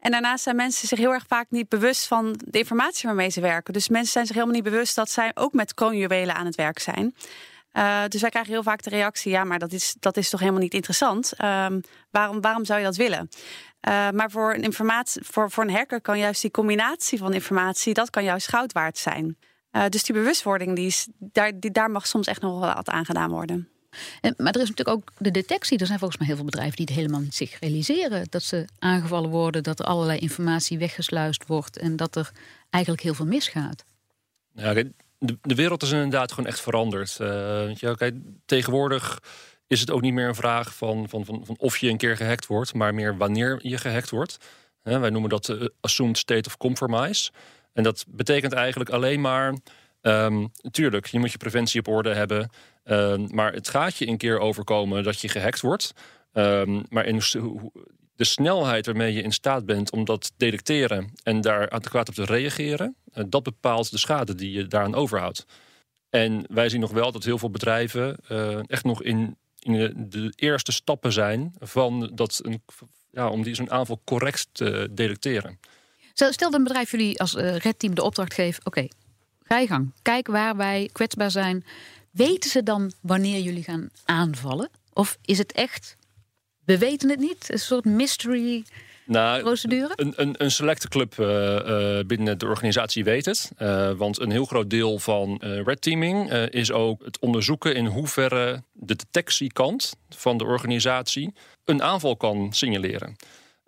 En 0.00 0.10
daarnaast 0.10 0.42
zijn 0.42 0.56
mensen 0.56 0.88
zich 0.88 0.98
heel 0.98 1.12
erg 1.12 1.24
vaak 1.28 1.46
niet 1.50 1.68
bewust 1.68 2.06
van 2.06 2.40
de 2.44 2.58
informatie 2.58 3.06
waarmee 3.06 3.30
ze 3.30 3.40
werken. 3.40 3.72
Dus 3.72 3.88
mensen 3.88 4.12
zijn 4.12 4.26
zich 4.26 4.34
helemaal 4.34 4.54
niet 4.54 4.64
bewust 4.64 4.94
dat 4.94 5.10
zij 5.10 5.30
ook 5.34 5.52
met 5.52 5.74
kroonjuwelen 5.74 6.34
aan 6.34 6.46
het 6.46 6.54
werk 6.54 6.78
zijn. 6.78 7.14
Uh, 7.72 8.02
dus 8.08 8.20
wij 8.20 8.30
krijgen 8.30 8.52
heel 8.52 8.62
vaak 8.62 8.82
de 8.82 8.90
reactie: 8.90 9.30
ja, 9.30 9.44
maar 9.44 9.58
dat 9.58 9.72
is, 9.72 9.96
dat 10.00 10.16
is 10.16 10.30
toch 10.30 10.40
helemaal 10.40 10.60
niet 10.60 10.74
interessant? 10.74 11.32
Um, 11.44 11.80
waarom, 12.10 12.40
waarom 12.40 12.64
zou 12.64 12.78
je 12.78 12.84
dat 12.84 12.96
willen? 12.96 13.28
Uh, 13.88 14.10
maar 14.10 14.30
voor 14.30 14.54
een, 14.54 14.62
informatie, 14.62 15.22
voor, 15.24 15.50
voor 15.50 15.64
een 15.64 15.74
hacker 15.74 16.00
kan 16.00 16.18
juist 16.18 16.42
die 16.42 16.50
combinatie 16.50 17.18
van 17.18 17.32
informatie, 17.32 17.94
dat 17.94 18.10
kan 18.10 18.24
juist 18.24 18.48
goud 18.48 18.72
waard 18.72 18.98
zijn. 18.98 19.36
Uh, 19.72 19.86
dus 19.88 20.04
die 20.04 20.14
bewustwording, 20.14 20.76
die 20.76 20.86
is, 20.86 21.08
daar, 21.18 21.60
die, 21.60 21.70
daar 21.70 21.90
mag 21.90 22.06
soms 22.06 22.26
echt 22.26 22.40
nog 22.40 22.60
wel 22.60 22.74
wat 22.74 22.88
aan 22.88 23.04
gedaan 23.04 23.30
worden. 23.30 23.68
En, 24.20 24.34
maar 24.36 24.52
er 24.52 24.60
is 24.60 24.68
natuurlijk 24.68 24.96
ook 24.96 25.12
de 25.18 25.30
detectie. 25.30 25.78
Er 25.78 25.86
zijn 25.86 25.98
volgens 25.98 26.18
mij 26.18 26.28
heel 26.28 26.36
veel 26.36 26.46
bedrijven 26.50 26.76
die 26.76 26.86
het 26.86 26.94
helemaal 26.94 27.20
niet 27.20 27.34
zich 27.34 27.58
realiseren. 27.60 28.26
Dat 28.28 28.42
ze 28.42 28.64
aangevallen 28.78 29.30
worden, 29.30 29.62
dat 29.62 29.78
er 29.78 29.84
allerlei 29.84 30.18
informatie 30.18 30.78
weggesluist 30.78 31.46
wordt 31.46 31.78
en 31.78 31.96
dat 31.96 32.16
er 32.16 32.30
eigenlijk 32.70 33.04
heel 33.04 33.14
veel 33.14 33.26
misgaat. 33.26 33.84
Ja, 34.52 34.74
de, 34.74 34.92
de 35.42 35.54
wereld 35.54 35.82
is 35.82 35.90
inderdaad 35.90 36.32
gewoon 36.32 36.48
echt 36.48 36.60
veranderd. 36.60 37.18
Uh, 37.20 37.74
ja, 37.74 37.94
kijk, 37.94 38.14
tegenwoordig 38.46 39.22
is 39.66 39.80
het 39.80 39.90
ook 39.90 40.00
niet 40.00 40.12
meer 40.12 40.28
een 40.28 40.34
vraag 40.34 40.74
van, 40.74 41.08
van, 41.08 41.24
van, 41.24 41.46
van 41.46 41.56
of 41.58 41.76
je 41.78 41.88
een 41.88 41.96
keer 41.96 42.16
gehackt 42.16 42.46
wordt, 42.46 42.74
maar 42.74 42.94
meer 42.94 43.16
wanneer 43.16 43.58
je 43.62 43.78
gehackt 43.78 44.10
wordt. 44.10 44.36
Wij 44.82 45.10
noemen 45.10 45.30
dat 45.30 45.48
uh, 45.48 45.66
assumed 45.80 46.18
state 46.18 46.48
of 46.48 46.56
compromise. 46.56 47.30
En 47.80 47.86
dat 47.86 48.04
betekent 48.08 48.52
eigenlijk 48.52 48.90
alleen 48.90 49.20
maar. 49.20 49.54
Um, 50.02 50.52
tuurlijk, 50.70 51.06
je 51.06 51.18
moet 51.18 51.32
je 51.32 51.38
preventie 51.38 51.80
op 51.80 51.88
orde 51.88 52.14
hebben. 52.14 52.50
Um, 52.84 53.28
maar 53.34 53.52
het 53.52 53.68
gaat 53.68 53.96
je 53.96 54.06
een 54.06 54.16
keer 54.16 54.38
overkomen 54.38 55.04
dat 55.04 55.20
je 55.20 55.28
gehackt 55.28 55.60
wordt. 55.60 55.92
Um, 56.32 56.84
maar 56.88 57.06
in 57.06 57.16
de 58.14 58.24
snelheid 58.24 58.86
waarmee 58.86 59.12
je 59.12 59.22
in 59.22 59.32
staat 59.32 59.66
bent 59.66 59.90
om 59.90 60.04
dat 60.04 60.20
te 60.22 60.30
detecteren 60.36 61.12
en 61.22 61.40
daar 61.40 61.70
adequaat 61.70 62.08
op 62.08 62.14
te 62.14 62.24
reageren, 62.24 62.96
uh, 63.14 63.24
dat 63.28 63.42
bepaalt 63.42 63.90
de 63.90 63.98
schade 63.98 64.34
die 64.34 64.52
je 64.52 64.66
daaraan 64.66 64.94
overhoudt. 64.94 65.46
En 66.10 66.44
wij 66.48 66.68
zien 66.68 66.80
nog 66.80 66.90
wel 66.90 67.12
dat 67.12 67.24
heel 67.24 67.38
veel 67.38 67.50
bedrijven 67.50 68.16
uh, 68.28 68.58
echt 68.66 68.84
nog 68.84 69.02
in, 69.02 69.36
in 69.58 69.72
de, 69.72 70.08
de, 70.08 70.32
eerste 70.36 70.72
stappen 70.72 71.12
zijn 71.12 71.54
van 71.58 72.10
dat 72.14 72.40
een, 72.44 72.62
ja, 73.10 73.28
om 73.28 73.42
die 73.42 73.54
zo'n 73.54 73.70
aanval 73.70 74.00
correct 74.04 74.48
te 74.52 74.88
detecteren. 74.90 75.58
Stel 76.28 76.50
dat 76.50 76.54
een 76.54 76.64
bedrijf 76.64 76.90
jullie 76.90 77.20
als 77.20 77.34
uh, 77.34 77.56
redteam 77.56 77.94
de 77.94 78.02
opdracht 78.02 78.34
geeft: 78.34 78.58
oké, 78.58 78.68
okay, 78.68 78.90
ga 79.42 79.58
je 79.58 79.66
gang. 79.66 79.92
Kijk 80.02 80.26
waar 80.26 80.56
wij 80.56 80.88
kwetsbaar 80.92 81.30
zijn. 81.30 81.64
Weten 82.10 82.50
ze 82.50 82.62
dan 82.62 82.92
wanneer 83.00 83.40
jullie 83.40 83.62
gaan 83.62 83.90
aanvallen? 84.04 84.68
Of 84.92 85.18
is 85.24 85.38
het 85.38 85.52
echt, 85.52 85.96
we 86.64 86.78
weten 86.78 87.08
het 87.08 87.18
niet? 87.18 87.52
Een 87.52 87.58
soort 87.58 87.84
mystery 87.84 88.64
nou, 89.04 89.40
procedure? 89.42 89.92
Een, 89.94 90.12
een, 90.16 90.34
een 90.38 90.50
selecte 90.50 90.88
club 90.88 91.16
uh, 91.18 91.26
uh, 91.26 92.04
binnen 92.06 92.38
de 92.38 92.46
organisatie 92.46 93.04
weet 93.04 93.24
het. 93.24 93.50
Uh, 93.58 93.92
want 93.92 94.20
een 94.20 94.30
heel 94.30 94.44
groot 94.44 94.70
deel 94.70 94.98
van 94.98 95.36
red 95.40 95.80
teaming 95.82 96.32
is 96.32 96.72
ook 96.72 97.04
het 97.04 97.18
onderzoeken 97.18 97.74
in 97.74 97.86
hoeverre 97.86 98.62
de 98.72 98.96
detectiekant 98.96 99.96
van 100.08 100.38
de 100.38 100.44
organisatie 100.44 101.34
een 101.64 101.82
aanval 101.82 102.16
kan 102.16 102.52
signaleren. 102.52 103.16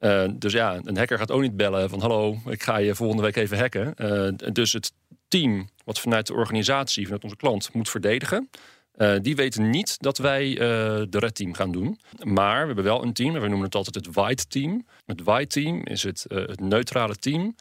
Uh, 0.02 0.25
dus 0.35 0.52
ja, 0.52 0.80
een 0.85 0.97
hacker 0.97 1.18
gaat 1.18 1.30
ook 1.30 1.40
niet 1.40 1.56
bellen 1.56 1.90
van 1.90 2.00
hallo, 2.00 2.38
ik 2.47 2.62
ga 2.62 2.76
je 2.76 2.94
volgende 2.94 3.23
week 3.23 3.37
even 3.37 3.59
hacken. 3.59 3.94
Uh, 3.97 4.52
dus 4.52 4.73
het 4.73 4.92
team 5.28 5.68
wat 5.85 6.00
vanuit 6.00 6.26
de 6.26 6.35
organisatie, 6.35 7.04
vanuit 7.04 7.25
onze 7.25 7.37
klant 7.37 7.73
moet 7.73 7.88
verdedigen. 7.88 8.50
Uh, 8.97 9.14
die 9.21 9.37
weten 9.37 9.71
niet 9.71 9.97
dat 9.99 10.18
wij 10.18 10.54
de 10.54 11.18
red 11.18 11.35
team 11.35 11.54
gaan 11.54 11.73
doen. 11.73 11.99
Maar 12.23 12.61
we 12.61 12.66
hebben 12.66 12.85
wel 12.85 13.02
een 13.02 13.12
team, 13.12 13.35
en 13.35 13.40
we 13.40 13.49
noemen 13.49 13.66
het 13.66 13.75
altijd 13.75 13.94
het 14.06 14.14
white 14.14 14.47
team. 14.47 14.87
Het 15.06 15.23
white 15.23 15.61
team 15.61 15.82
is 15.85 16.02
het, 16.02 16.25
het 16.28 16.61
neutrale 16.61 17.16
team. 17.16 17.54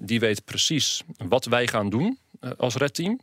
die 0.00 0.20
weet 0.20 0.44
precies 0.44 1.02
wat 1.28 1.44
wij 1.44 1.66
gaan 1.66 1.90
doen 1.90 2.18
als 2.56 2.74
red 2.74 2.94
team. 2.94 3.20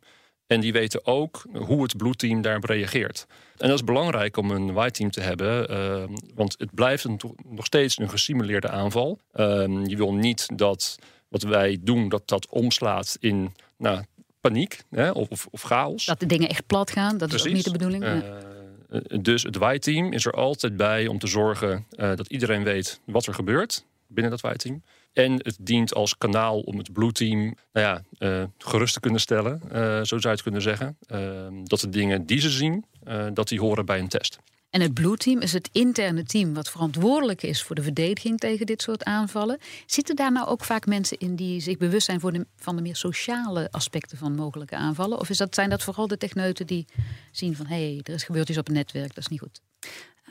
En 0.47 0.59
die 0.59 0.73
weten 0.73 1.05
ook 1.05 1.45
hoe 1.53 1.83
het 1.83 1.97
Blue 1.97 2.15
Team 2.15 2.41
daarop 2.41 2.63
reageert. 2.63 3.25
En 3.57 3.67
dat 3.67 3.77
is 3.77 3.83
belangrijk 3.83 4.37
om 4.37 4.51
een 4.51 4.73
white 4.73 4.91
team 4.91 5.11
te 5.11 5.21
hebben. 5.21 5.71
Uh, 5.71 6.03
want 6.35 6.55
het 6.57 6.73
blijft 6.73 7.03
een, 7.03 7.19
nog 7.47 7.65
steeds 7.65 7.99
een 7.99 8.09
gesimuleerde 8.09 8.69
aanval. 8.69 9.19
Uh, 9.33 9.45
je 9.85 9.95
wil 9.95 10.13
niet 10.13 10.47
dat 10.55 10.97
wat 11.27 11.41
wij 11.41 11.77
doen, 11.81 12.09
dat 12.09 12.27
dat 12.27 12.47
omslaat 12.49 13.17
in 13.19 13.53
nou, 13.77 14.03
paniek 14.41 14.83
hè, 14.89 15.11
of, 15.11 15.29
of, 15.29 15.47
of, 15.51 15.61
chaos. 15.61 16.05
Dat 16.05 16.19
de 16.19 16.25
dingen 16.25 16.49
echt 16.49 16.67
plat 16.67 16.91
gaan, 16.91 17.17
dat 17.17 17.29
Precies. 17.29 17.45
is 17.45 17.49
ook 17.49 17.55
niet 17.55 17.65
de 17.65 17.71
bedoeling. 17.71 18.03
Uh, 18.03 19.21
dus 19.21 19.43
het 19.43 19.57
white 19.57 19.91
team 19.91 20.13
is 20.13 20.25
er 20.25 20.33
altijd 20.33 20.77
bij 20.77 21.07
om 21.07 21.19
te 21.19 21.27
zorgen 21.27 21.85
dat 21.89 22.27
iedereen 22.27 22.63
weet 22.63 22.99
wat 23.05 23.25
er 23.25 23.33
gebeurt. 23.33 23.85
Binnen 24.07 24.31
dat 24.31 24.41
white 24.41 24.57
team. 24.57 24.83
En 25.13 25.33
het 25.33 25.57
dient 25.59 25.93
als 25.93 26.17
kanaal 26.17 26.59
om 26.59 26.77
het 26.77 26.93
blue 26.93 27.11
team 27.11 27.39
nou 27.39 27.55
ja, 27.87 28.01
uh, 28.19 28.43
gerust 28.57 28.93
te 28.93 28.99
kunnen 28.99 29.19
stellen, 29.19 29.61
uh, 29.65 29.95
zo 29.95 30.03
zou 30.03 30.21
je 30.21 30.29
het 30.29 30.41
kunnen 30.41 30.61
zeggen. 30.61 30.97
Uh, 31.07 31.19
dat 31.63 31.79
de 31.79 31.89
dingen 31.89 32.25
die 32.25 32.39
ze 32.39 32.49
zien, 32.49 32.85
dat 33.33 33.47
die 33.47 33.59
horen 33.59 33.85
bij 33.85 33.99
een 33.99 34.07
test. 34.07 34.39
En 34.73 34.81
het 34.81 34.93
Blue 34.93 35.17
Team 35.17 35.39
is 35.39 35.53
het 35.53 35.69
interne 35.71 36.23
team 36.23 36.53
wat 36.53 36.69
verantwoordelijk 36.69 37.43
is 37.43 37.63
voor 37.63 37.75
de 37.75 37.83
verdediging 37.83 38.39
tegen 38.39 38.65
dit 38.65 38.81
soort 38.81 39.03
aanvallen. 39.03 39.57
Zitten 39.85 40.15
daar 40.15 40.31
nou 40.31 40.47
ook 40.47 40.63
vaak 40.63 40.85
mensen 40.85 41.17
in 41.17 41.35
die 41.35 41.59
zich 41.59 41.77
bewust 41.77 42.05
zijn 42.05 42.19
voor 42.19 42.33
de, 42.33 42.47
van 42.55 42.75
de 42.75 42.81
meer 42.81 42.95
sociale 42.95 43.67
aspecten 43.71 44.17
van 44.17 44.35
mogelijke 44.35 44.75
aanvallen? 44.75 45.19
Of 45.19 45.27
dat, 45.27 45.55
zijn 45.55 45.69
dat 45.69 45.83
vooral 45.83 46.07
de 46.07 46.17
techneuten 46.17 46.67
die 46.67 46.85
zien 47.31 47.55
van 47.55 47.65
hé, 47.65 47.75
hey, 47.91 47.99
er 48.03 48.13
is 48.13 48.23
gebeurd 48.23 48.49
iets 48.49 48.57
op 48.57 48.65
het 48.65 48.75
netwerk, 48.75 49.07
dat 49.07 49.17
is 49.17 49.27
niet 49.27 49.39
goed? 49.39 49.61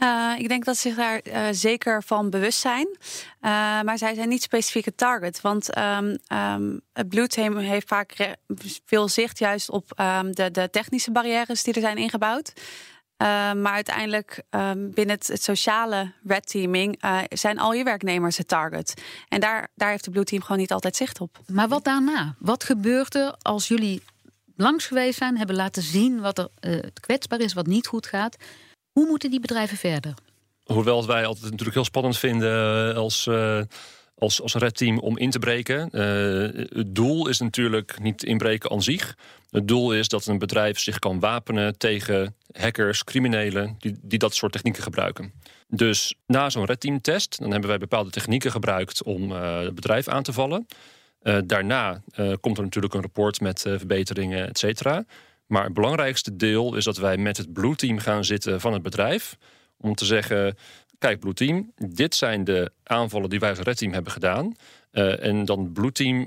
Uh, 0.03 0.33
ik 0.39 0.49
denk 0.49 0.65
dat 0.65 0.77
ze 0.77 0.89
zich 0.89 0.97
daar 0.97 1.21
uh, 1.25 1.47
zeker 1.51 2.03
van 2.03 2.31
bewust 2.31 2.59
zijn. 2.59 2.87
Uh, 2.97 3.01
maar 3.83 3.99
zij 3.99 4.15
zijn 4.15 4.29
niet 4.29 4.43
specifieke 4.43 4.95
target. 4.95 5.41
Want 5.41 5.79
um, 5.79 6.19
um, 6.33 6.81
het 6.93 7.31
Team 7.31 7.57
heeft 7.57 7.89
vaak 7.89 8.37
veel 8.85 9.09
zicht 9.09 9.39
juist 9.39 9.71
op 9.71 10.01
um, 10.01 10.35
de, 10.35 10.51
de 10.51 10.71
technische 10.71 11.11
barrières 11.13 11.63
die 11.63 11.75
er 11.75 11.81
zijn 11.81 11.97
ingebouwd. 11.97 12.53
Maar 13.57 13.73
uiteindelijk 13.73 14.43
binnen 14.77 15.15
het, 15.15 15.27
het, 15.27 15.43
sociale 15.43 16.13
red 16.27 16.49
teaming 16.49 17.03
zijn 17.29 17.59
al 17.59 17.73
je 17.73 17.85
werknemers 17.85 18.37
het 18.37 18.49
target. 18.49 19.03
En 19.29 19.41
daar, 19.41 19.69
daar 19.75 19.91
heeft 19.91 20.11
Blue 20.11 20.25
Team 20.25 20.43
gewoon 20.43 20.59
niet 20.59 20.73
altijd 20.73 20.97
zicht 20.97 21.21
op. 21.21 21.39
Maar 21.47 21.69
wat 21.69 21.85
daarna? 21.85 22.35
Wat 22.39 22.65
gebeurt 22.65 23.15
er 23.15 23.35
als 23.43 23.69
jullie 23.69 24.03
langs 24.57 24.87
geweest 24.87 25.19
zijn, 25.19 25.39
hebben 25.39 25.57
laten 25.57 25.83
zien 25.83 26.21
wat 26.21 26.39
er 26.39 26.51
kwetsbaar 27.01 27.41
is, 27.41 27.53
wat 27.53 27.67
niet 27.67 27.87
goed 27.87 28.07
gaat? 28.07 28.37
Hoe 28.93 29.07
moeten 29.07 29.31
die 29.31 29.41
bedrijven 29.41 29.77
verder? 29.77 30.15
Hoewel 30.65 31.07
wij 31.07 31.27
altijd 31.27 31.45
natuurlijk 31.45 31.75
heel 31.75 31.85
spannend 31.85 32.19
vinden 32.19 32.95
als 32.95 33.29
als, 34.23 34.43
als 34.43 34.55
red 34.55 34.77
team 34.77 34.99
om 34.99 35.19
in 35.19 35.31
te 35.31 35.39
breken. 35.39 35.89
Uh, 35.93 36.67
het 36.79 36.95
doel 36.95 37.29
is 37.29 37.41
natuurlijk 37.41 38.01
niet 38.01 38.23
inbreken 38.23 38.71
aan 38.71 38.83
zich. 38.83 39.17
Het 39.51 39.69
doel 39.69 39.95
is 39.95 40.09
dat 40.09 40.27
een 40.27 40.39
bedrijf 40.39 40.79
zich 40.79 40.99
kan 40.99 41.21
wapenen 41.21 41.79
tegen 41.79 42.35
hackers, 42.53 43.05
criminelen 43.05 43.77
die, 43.79 43.99
die 44.03 44.19
dat 44.19 44.35
soort 44.35 44.53
technieken 44.53 44.83
gebruiken. 44.83 45.33
Dus 45.69 46.15
na 46.27 46.51
zo'n 46.51 46.65
red 46.65 46.81
team 46.81 47.01
test, 47.01 47.39
dan 47.39 47.51
hebben 47.51 47.69
wij 47.69 47.79
bepaalde 47.79 48.11
technieken 48.11 48.51
gebruikt 48.51 49.03
om 49.03 49.33
uh, 49.33 49.59
het 49.59 49.75
bedrijf 49.75 50.09
aan 50.09 50.23
te 50.23 50.33
vallen. 50.33 50.67
Uh, 51.23 51.39
daarna 51.45 52.03
komt 52.41 52.57
er 52.57 52.63
natuurlijk 52.63 52.95
een 52.95 53.01
rapport 53.01 53.41
met 53.41 53.61
verbeteringen, 53.61 54.49
et 54.49 54.59
cetera. 54.59 55.05
Maar 55.53 55.65
het 55.65 55.75
belangrijkste 55.75 56.37
deel 56.37 56.75
is 56.75 56.85
dat 56.85 56.97
wij 56.97 57.17
met 57.17 57.37
het 57.37 57.53
blue 57.53 57.77
team 57.77 57.99
gaan 57.99 58.25
zitten 58.25 58.61
van 58.61 58.73
het 58.73 58.83
bedrijf. 58.83 59.37
Om 59.77 59.95
te 59.95 60.05
zeggen, 60.05 60.57
kijk 60.99 61.21
Blue 61.21 61.35
Team, 61.35 61.73
dit 61.77 62.15
zijn 62.15 62.45
de 62.45 62.73
aanvallen 62.83 63.31
die 63.31 63.39
wij 63.39 63.49
als 63.49 63.59
Red 63.59 63.77
Team 63.77 63.93
hebben 63.93 64.13
gedaan. 64.13 64.55
Uh, 64.93 65.25
en 65.25 65.45
dan 65.45 65.73
Blue 65.73 65.93
Team 65.93 66.19
uh, 66.21 66.27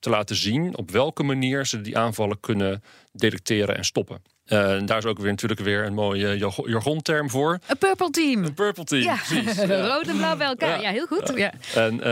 te 0.00 0.10
laten 0.10 0.36
zien 0.36 0.76
op 0.76 0.90
welke 0.90 1.22
manier 1.22 1.66
ze 1.66 1.80
die 1.80 1.98
aanvallen 1.98 2.40
kunnen 2.40 2.82
detecteren 3.12 3.76
en 3.76 3.84
stoppen. 3.84 4.22
Uh, 4.46 4.80
daar 4.84 4.98
is 4.98 5.04
ook 5.04 5.18
weer 5.18 5.30
natuurlijk 5.30 5.60
weer 5.60 5.84
een 5.84 5.94
mooie 5.94 6.36
jargonterm 6.64 7.30
voor. 7.30 7.58
Een 7.66 7.78
purple 7.78 8.10
team. 8.10 8.44
Een 8.44 8.54
purple 8.54 8.84
team, 8.84 9.02
ja. 9.02 9.14
precies. 9.14 9.58
Rood 9.90 10.06
en 10.06 10.16
blauw 10.16 10.36
bij 10.36 10.46
elkaar, 10.46 10.80
ja, 10.80 10.90
heel 10.90 11.06
goed. 11.06 11.32
Ja. 11.34 11.52
En 11.74 12.08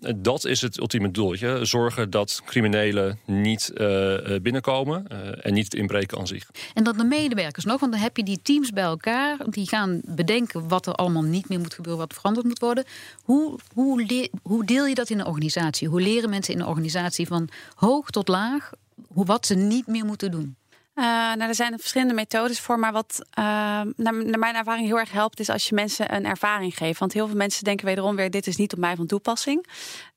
uh, 0.00 0.12
dat 0.16 0.44
is 0.44 0.60
het 0.60 0.78
ultieme 0.78 1.10
doel. 1.10 1.36
Zorgen 1.62 2.10
dat 2.10 2.42
criminelen 2.44 3.18
niet 3.24 3.70
uh, 3.74 4.16
binnenkomen 4.42 5.06
en 5.42 5.54
niet 5.54 5.64
het 5.64 5.74
inbreken 5.74 6.18
aan 6.18 6.26
zich. 6.26 6.50
En 6.74 6.84
dat 6.84 6.98
de 6.98 7.04
medewerkers 7.04 7.64
nog, 7.64 7.80
want 7.80 7.92
dan 7.92 8.00
heb 8.00 8.16
je 8.16 8.22
die 8.22 8.42
teams 8.42 8.70
bij 8.70 8.84
elkaar... 8.84 9.36
die 9.50 9.68
gaan 9.68 10.00
bedenken 10.04 10.68
wat 10.68 10.86
er 10.86 10.94
allemaal 10.94 11.22
niet 11.22 11.48
meer 11.48 11.60
moet 11.60 11.74
gebeuren... 11.74 12.00
wat 12.00 12.14
veranderd 12.14 12.46
moet 12.46 12.58
worden. 12.58 12.84
Hoe, 13.22 13.58
hoe, 13.74 14.28
hoe 14.42 14.64
deel 14.64 14.86
je 14.86 14.94
dat 14.94 15.10
in 15.10 15.18
een 15.18 15.26
organisatie? 15.26 15.88
Hoe 15.88 16.00
leren 16.00 16.30
mensen 16.30 16.54
in 16.54 16.60
een 16.60 16.66
organisatie 16.66 17.26
van 17.26 17.48
hoog 17.74 18.10
tot 18.10 18.28
laag... 18.28 18.70
Hoe, 19.06 19.24
wat 19.24 19.46
ze 19.46 19.54
niet 19.54 19.86
meer 19.86 20.04
moeten 20.04 20.30
doen? 20.30 20.56
Uh, 20.94 21.04
nou, 21.04 21.42
er 21.42 21.54
zijn 21.54 21.78
verschillende 21.78 22.14
methodes 22.14 22.60
voor, 22.60 22.78
maar 22.78 22.92
wat 22.92 23.18
uh, 23.38 23.44
naar, 23.96 24.14
mijn 24.38 24.54
ervaring 24.54 24.86
heel 24.86 24.98
erg 24.98 25.12
helpt, 25.12 25.40
is 25.40 25.48
als 25.48 25.68
je 25.68 25.74
mensen 25.74 26.14
een 26.14 26.24
ervaring 26.24 26.76
geeft. 26.76 26.98
Want 26.98 27.12
heel 27.12 27.26
veel 27.26 27.36
mensen 27.36 27.64
denken 27.64 27.86
wederom 27.86 28.16
weer: 28.16 28.30
dit 28.30 28.46
is 28.46 28.56
niet 28.56 28.72
op 28.72 28.78
mij 28.78 28.96
van 28.96 29.06
toepassing. 29.06 29.66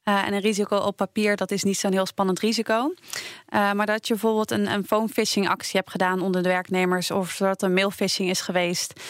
Uh, 0.04 0.28
en 0.28 0.34
een 0.34 0.40
risico 0.40 0.78
op 0.78 0.98
papier, 0.98 1.36
dat 1.36 1.52
is 1.52 1.64
niet 1.64 1.78
zo'n 1.78 1.92
heel 1.92 2.06
spannend 2.06 2.40
risico. 2.40 2.94
maar 3.50 3.86
dat 3.86 4.08
je 4.08 4.14
bijvoorbeeld 4.14 4.52
een, 4.52 4.72
een 4.72 4.86
phone 4.86 5.08
phishing 5.08 5.50
actie 5.50 5.80
hebt 5.80 5.92
gedaan 5.92 6.22
onder 6.22 6.44
de 6.44 6.50
werknemers, 6.50 7.12
of 7.12 7.38
doordat 7.38 7.62
er 7.62 7.72
mail 7.72 7.92
phishing 7.92 8.30
is 8.30 8.42
geweest, 8.42 9.02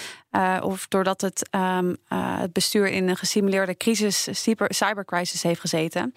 of 0.61 0.87
doordat 0.87 1.21
het, 1.21 1.49
um, 1.51 1.97
het 2.07 2.53
bestuur 2.53 2.87
in 2.87 3.09
een 3.09 3.17
gesimuleerde 3.17 3.77
crisis, 3.77 4.27
cyber, 4.31 4.73
cybercrisis 4.73 5.43
heeft 5.43 5.59
gezeten. 5.59 6.13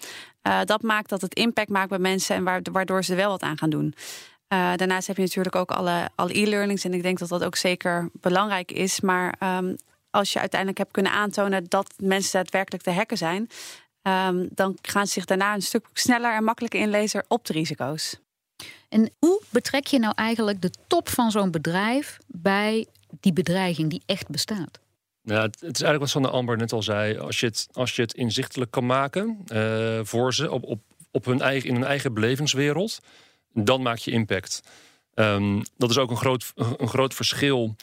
dat 0.65 0.81
maakt 0.81 1.09
dat 1.09 1.21
het 1.21 1.35
impact 1.35 1.69
maakt 1.69 1.89
bij 1.89 1.99
mensen 1.99 2.35
en 2.35 2.71
waardoor 2.71 3.03
ze 3.03 3.11
er 3.11 3.17
wel 3.17 3.29
wat 3.29 3.41
aan 3.41 3.57
gaan 3.57 3.69
doen. 3.69 3.95
Uh, 4.53 4.75
daarnaast 4.75 5.07
heb 5.07 5.15
je 5.15 5.21
natuurlijk 5.21 5.55
ook 5.55 5.71
alle, 5.71 6.09
alle 6.15 6.39
e-learnings. 6.39 6.83
En 6.83 6.93
ik 6.93 7.01
denk 7.01 7.19
dat 7.19 7.29
dat 7.29 7.43
ook 7.43 7.55
zeker 7.55 8.09
belangrijk 8.13 8.71
is. 8.71 9.01
Maar 9.01 9.57
um, 9.57 9.75
als 10.09 10.33
je 10.33 10.39
uiteindelijk 10.39 10.79
hebt 10.79 10.91
kunnen 10.91 11.11
aantonen 11.11 11.65
dat 11.67 11.93
mensen 11.97 12.31
daadwerkelijk 12.31 12.83
te 12.83 12.91
hacken 12.91 13.17
zijn, 13.17 13.49
um, 14.01 14.47
dan 14.51 14.77
gaan 14.81 15.07
ze 15.07 15.13
zich 15.13 15.25
daarna 15.25 15.53
een 15.53 15.61
stuk 15.61 15.85
sneller 15.93 16.35
en 16.35 16.43
makkelijker 16.43 16.79
inlezen 16.79 17.25
op 17.27 17.45
de 17.45 17.53
risico's. 17.53 18.19
En 18.89 19.09
hoe 19.19 19.41
betrek 19.49 19.87
je 19.87 19.99
nou 19.99 20.13
eigenlijk 20.15 20.61
de 20.61 20.71
top 20.87 21.09
van 21.09 21.31
zo'n 21.31 21.51
bedrijf 21.51 22.17
bij 22.27 22.87
die 23.19 23.33
bedreiging 23.33 23.89
die 23.89 24.01
echt 24.05 24.27
bestaat? 24.27 24.79
Ja, 25.21 25.41
het 25.41 25.61
is 25.61 25.61
eigenlijk 25.61 25.99
wat 25.99 26.09
Sander 26.09 26.31
Amber 26.31 26.57
net 26.57 26.71
al 26.71 26.83
zei. 26.83 27.17
Als 27.17 27.39
je 27.39 27.45
het, 27.45 27.67
als 27.71 27.95
je 27.95 28.01
het 28.01 28.13
inzichtelijk 28.13 28.71
kan 28.71 28.85
maken 28.85 29.43
uh, 29.53 29.99
voor 30.03 30.33
ze 30.33 30.51
op, 30.51 30.63
op, 30.63 30.81
op 31.11 31.25
hun 31.25 31.41
eigen, 31.41 31.69
in 31.69 31.75
hun 31.75 31.83
eigen 31.83 32.13
belevingswereld 32.13 32.99
dan 33.53 33.81
maak 33.81 33.97
je 33.97 34.11
impact. 34.11 34.61
Um, 35.15 35.63
dat 35.77 35.89
is 35.89 35.97
ook 35.97 36.09
een 36.09 36.17
groot, 36.17 36.53
een 36.55 36.87
groot 36.87 37.13
verschil 37.13 37.75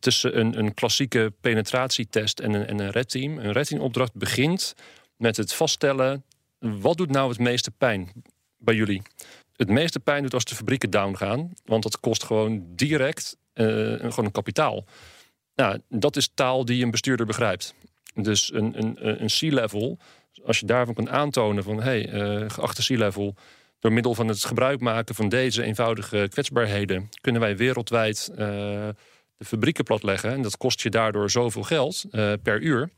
tussen 0.00 0.38
een, 0.38 0.58
een 0.58 0.74
klassieke 0.74 1.32
penetratietest 1.40 2.40
en 2.40 2.54
een, 2.54 2.66
en 2.66 2.78
een 2.78 2.90
red 2.90 3.10
team. 3.10 3.38
Een 3.38 3.52
red 3.52 3.66
team 3.66 3.80
opdracht 3.80 4.14
begint 4.14 4.74
met 5.16 5.36
het 5.36 5.52
vaststellen... 5.52 6.24
wat 6.58 6.96
doet 6.96 7.10
nou 7.10 7.28
het 7.28 7.38
meeste 7.38 7.70
pijn 7.70 8.12
bij 8.58 8.74
jullie? 8.74 9.02
Het 9.56 9.68
meeste 9.68 10.00
pijn 10.00 10.22
doet 10.22 10.34
als 10.34 10.44
de 10.44 10.54
fabrieken 10.54 10.90
down 10.90 11.14
gaan. 11.14 11.52
Want 11.64 11.82
dat 11.82 12.00
kost 12.00 12.24
gewoon 12.24 12.66
direct 12.68 13.36
uh, 13.54 13.66
gewoon 13.98 14.24
een 14.24 14.32
kapitaal. 14.32 14.84
Nou, 15.54 15.80
dat 15.88 16.16
is 16.16 16.30
taal 16.34 16.64
die 16.64 16.84
een 16.84 16.90
bestuurder 16.90 17.26
begrijpt. 17.26 17.74
Dus 18.14 18.52
een, 18.52 18.78
een, 18.78 19.22
een 19.22 19.28
C-level, 19.28 19.98
als 20.44 20.58
je 20.58 20.66
daarvan 20.66 20.94
kunt 20.94 21.08
aantonen 21.08 21.62
van... 21.64 21.82
hey, 21.82 22.12
uh, 22.12 22.50
geachte 22.50 22.82
C-level 22.82 23.34
door 23.78 23.92
middel 23.92 24.14
van 24.14 24.28
het 24.28 24.44
gebruik 24.44 24.80
maken 24.80 25.14
van 25.14 25.28
deze 25.28 25.62
eenvoudige 25.62 26.26
kwetsbaarheden 26.30 27.08
kunnen 27.20 27.40
wij 27.40 27.56
wereldwijd 27.56 28.28
uh, 28.30 28.38
de 29.36 29.44
fabrieken 29.44 29.84
platleggen. 29.84 30.30
En 30.30 30.42
dat 30.42 30.56
kost 30.56 30.80
je 30.80 30.90
daardoor 30.90 31.30
zoveel 31.30 31.62
geld 31.62 32.04
uh, 32.10 32.32
per 32.42 32.60
uur. 32.60 32.90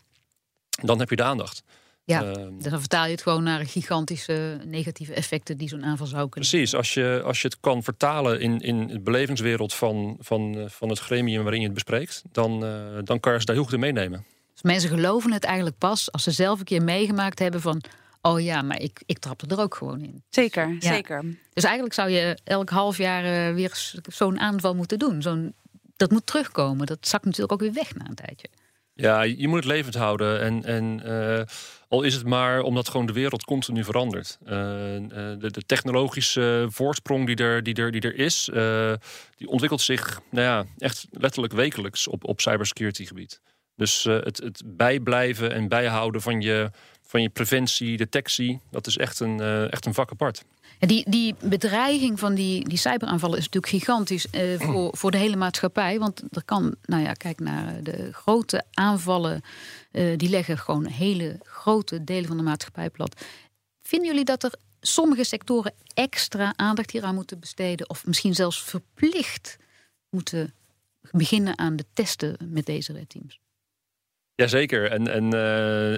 Dan 0.82 0.99
heb 0.99 1.10
je 1.10 1.16
de 1.16 1.22
aandacht. 1.22 1.62
Ja, 2.04 2.25
uh, 2.25 2.32
dan 2.34 2.80
vertaal 2.80 3.04
je 3.04 3.10
het 3.10 3.22
gewoon 3.22 3.42
naar 3.42 3.66
gigantische 3.66 4.60
negatieve 4.64 5.14
effecten 5.14 5.56
die 5.56 5.68
zo'n 5.68 5.84
aanval 5.84 6.06
zou 6.06 6.28
kunnen. 6.28 6.50
Precies, 6.50 6.75
als 6.75 6.94
je, 6.94 7.22
als 7.25 7.42
je 7.42 7.49
het 7.49 7.60
kan 7.60 7.82
vertalen 7.82 8.40
in, 8.40 8.58
in 8.58 8.87
de 8.87 9.00
belevingswereld 9.00 9.75
van, 9.75 10.16
van, 10.20 10.66
van 10.70 10.88
het 10.88 10.99
gremium 10.99 11.42
waarin 11.42 11.60
je 11.60 11.66
het 11.66 11.75
bespreekt, 11.75 12.22
dan, 12.32 12.60
dan 13.04 13.20
kan 13.20 13.32
je 13.32 13.38
ze 13.38 13.44
daar 13.44 13.54
heel 13.54 13.64
goed 13.64 13.75
in 13.75 13.80
meenemen. 13.80 14.25
Dus 14.52 14.62
mensen 14.62 14.90
geloven 14.90 15.32
het 15.32 15.44
eigenlijk 15.44 15.78
pas 15.78 16.12
als 16.12 16.22
ze 16.22 16.30
zelf 16.30 16.58
een 16.58 16.64
keer 16.64 16.82
meegemaakt 16.82 17.38
hebben 17.38 17.60
van 17.60 17.82
Oh 18.22 18.40
ja, 18.40 18.62
maar 18.62 18.80
ik, 18.80 19.02
ik 19.06 19.18
trapte 19.18 19.46
er 19.46 19.60
ook 19.60 19.74
gewoon 19.74 20.00
in. 20.00 20.22
Zeker, 20.30 20.76
zeker. 20.78 21.24
Dus 21.52 21.64
eigenlijk 21.64 21.94
zou 21.94 22.10
je 22.10 22.38
elk 22.44 22.70
half 22.70 22.96
jaar 22.96 23.24
uh, 23.24 23.54
weer 23.54 23.70
zo'n 24.08 24.40
aanval 24.40 24.74
moeten 24.74 24.98
doen. 24.98 25.22
Zo'n, 25.22 25.54
dat 25.96 26.10
moet 26.10 26.26
terugkomen. 26.26 26.86
Dat 26.86 27.08
zakt 27.08 27.24
natuurlijk 27.24 27.52
ook 27.52 27.60
weer 27.60 27.72
weg 27.72 27.94
na 27.94 28.08
een 28.08 28.14
tijdje. 28.14 28.48
Ja, 28.94 29.22
je 29.22 29.48
moet 29.48 29.56
het 29.56 29.72
levend 29.72 29.94
houden. 29.94 30.40
En, 30.40 30.64
en 30.64 31.02
uh, 31.04 31.42
al 31.88 32.02
is 32.02 32.14
het 32.14 32.26
maar 32.26 32.62
omdat 32.62 32.88
gewoon 32.88 33.06
de 33.06 33.12
wereld 33.12 33.44
continu 33.44 33.84
verandert. 33.84 34.38
Uh, 34.42 34.48
de, 34.48 35.36
de, 35.50 35.62
technologische 35.66 36.66
voorsprong 36.70 37.26
die 37.26 37.36
er, 37.36 37.62
die 37.62 37.74
er, 37.74 37.90
die 37.90 38.00
er 38.00 38.14
is, 38.14 38.44
die 39.36 39.48
ontwikkelt 39.48 39.80
zich 39.80 40.20
nou 40.30 40.46
ja, 40.46 40.64
echt 40.78 41.06
letterlijk 41.10 41.52
wekelijks 41.52 42.08
op, 42.08 42.24
op 42.24 42.40
cybersecurity 42.40 43.04
gebied. 43.04 43.40
Dus 43.76 44.04
het, 44.04 44.38
het 44.38 44.62
bijblijven 44.66 45.52
en 45.52 45.68
bijhouden 45.68 46.22
van 46.22 46.40
je 46.40 46.70
van 47.10 47.22
je 47.22 47.28
preventie, 47.28 47.96
detectie. 47.96 48.60
Dat 48.70 48.86
is 48.86 48.96
echt 48.96 49.20
een, 49.20 49.40
uh, 49.40 49.72
echt 49.72 49.86
een 49.86 49.94
vak 49.94 50.10
apart. 50.10 50.44
Die, 50.78 51.10
die 51.10 51.34
bedreiging 51.40 52.18
van 52.18 52.34
die, 52.34 52.68
die 52.68 52.78
cyberaanvallen 52.78 53.38
is 53.38 53.44
natuurlijk 53.44 53.72
gigantisch 53.72 54.26
uh, 54.32 54.60
voor, 54.66 54.96
voor 54.96 55.10
de 55.10 55.16
hele 55.16 55.36
maatschappij. 55.36 55.98
Want 55.98 56.22
er 56.30 56.44
kan, 56.44 56.74
nou 56.84 57.02
ja, 57.02 57.12
kijk 57.12 57.40
naar 57.40 57.82
de 57.82 58.12
grote 58.12 58.64
aanvallen. 58.72 59.42
Uh, 59.92 60.16
die 60.16 60.28
leggen 60.28 60.58
gewoon 60.58 60.86
hele 60.86 61.40
grote 61.42 62.04
delen 62.04 62.26
van 62.26 62.36
de 62.36 62.42
maatschappij 62.42 62.90
plat. 62.90 63.26
Vinden 63.82 64.08
jullie 64.08 64.24
dat 64.24 64.42
er 64.42 64.54
sommige 64.80 65.24
sectoren 65.24 65.74
extra 65.94 66.52
aandacht 66.56 66.90
hieraan 66.90 67.14
moeten 67.14 67.40
besteden? 67.40 67.90
Of 67.90 68.06
misschien 68.06 68.34
zelfs 68.34 68.62
verplicht 68.62 69.56
moeten 70.10 70.54
beginnen 71.10 71.58
aan 71.58 71.76
de 71.76 71.84
testen 71.92 72.36
met 72.44 72.66
deze 72.66 72.92
red 72.92 73.08
teams? 73.08 73.40
Jazeker, 74.40 74.90
en, 74.90 75.09
en 75.09 75.35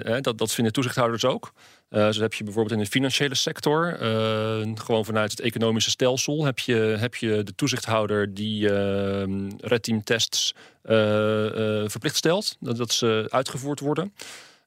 uh, 0.07 0.17
dat, 0.21 0.37
dat 0.37 0.53
vinden 0.53 0.73
toezichthouders 0.73 1.25
ook. 1.25 1.53
Uh, 1.89 2.09
zo 2.09 2.21
heb 2.21 2.33
je 2.33 2.43
bijvoorbeeld 2.43 2.75
in 2.75 2.83
de 2.83 2.89
financiële 2.89 3.35
sector, 3.35 4.01
uh, 4.01 4.71
gewoon 4.75 5.05
vanuit 5.05 5.31
het 5.31 5.39
economische 5.39 5.89
stelsel, 5.89 6.45
heb 6.45 6.59
je, 6.59 6.75
heb 6.75 7.15
je 7.15 7.43
de 7.43 7.55
toezichthouder 7.55 8.33
die 8.33 8.67
red 9.57 9.83
team 9.83 10.03
tests 10.03 10.55
verplicht 11.85 12.15
stelt, 12.15 12.57
dat, 12.59 12.77
dat 12.77 12.91
ze 12.91 13.27
uitgevoerd 13.29 13.79
worden. 13.79 14.13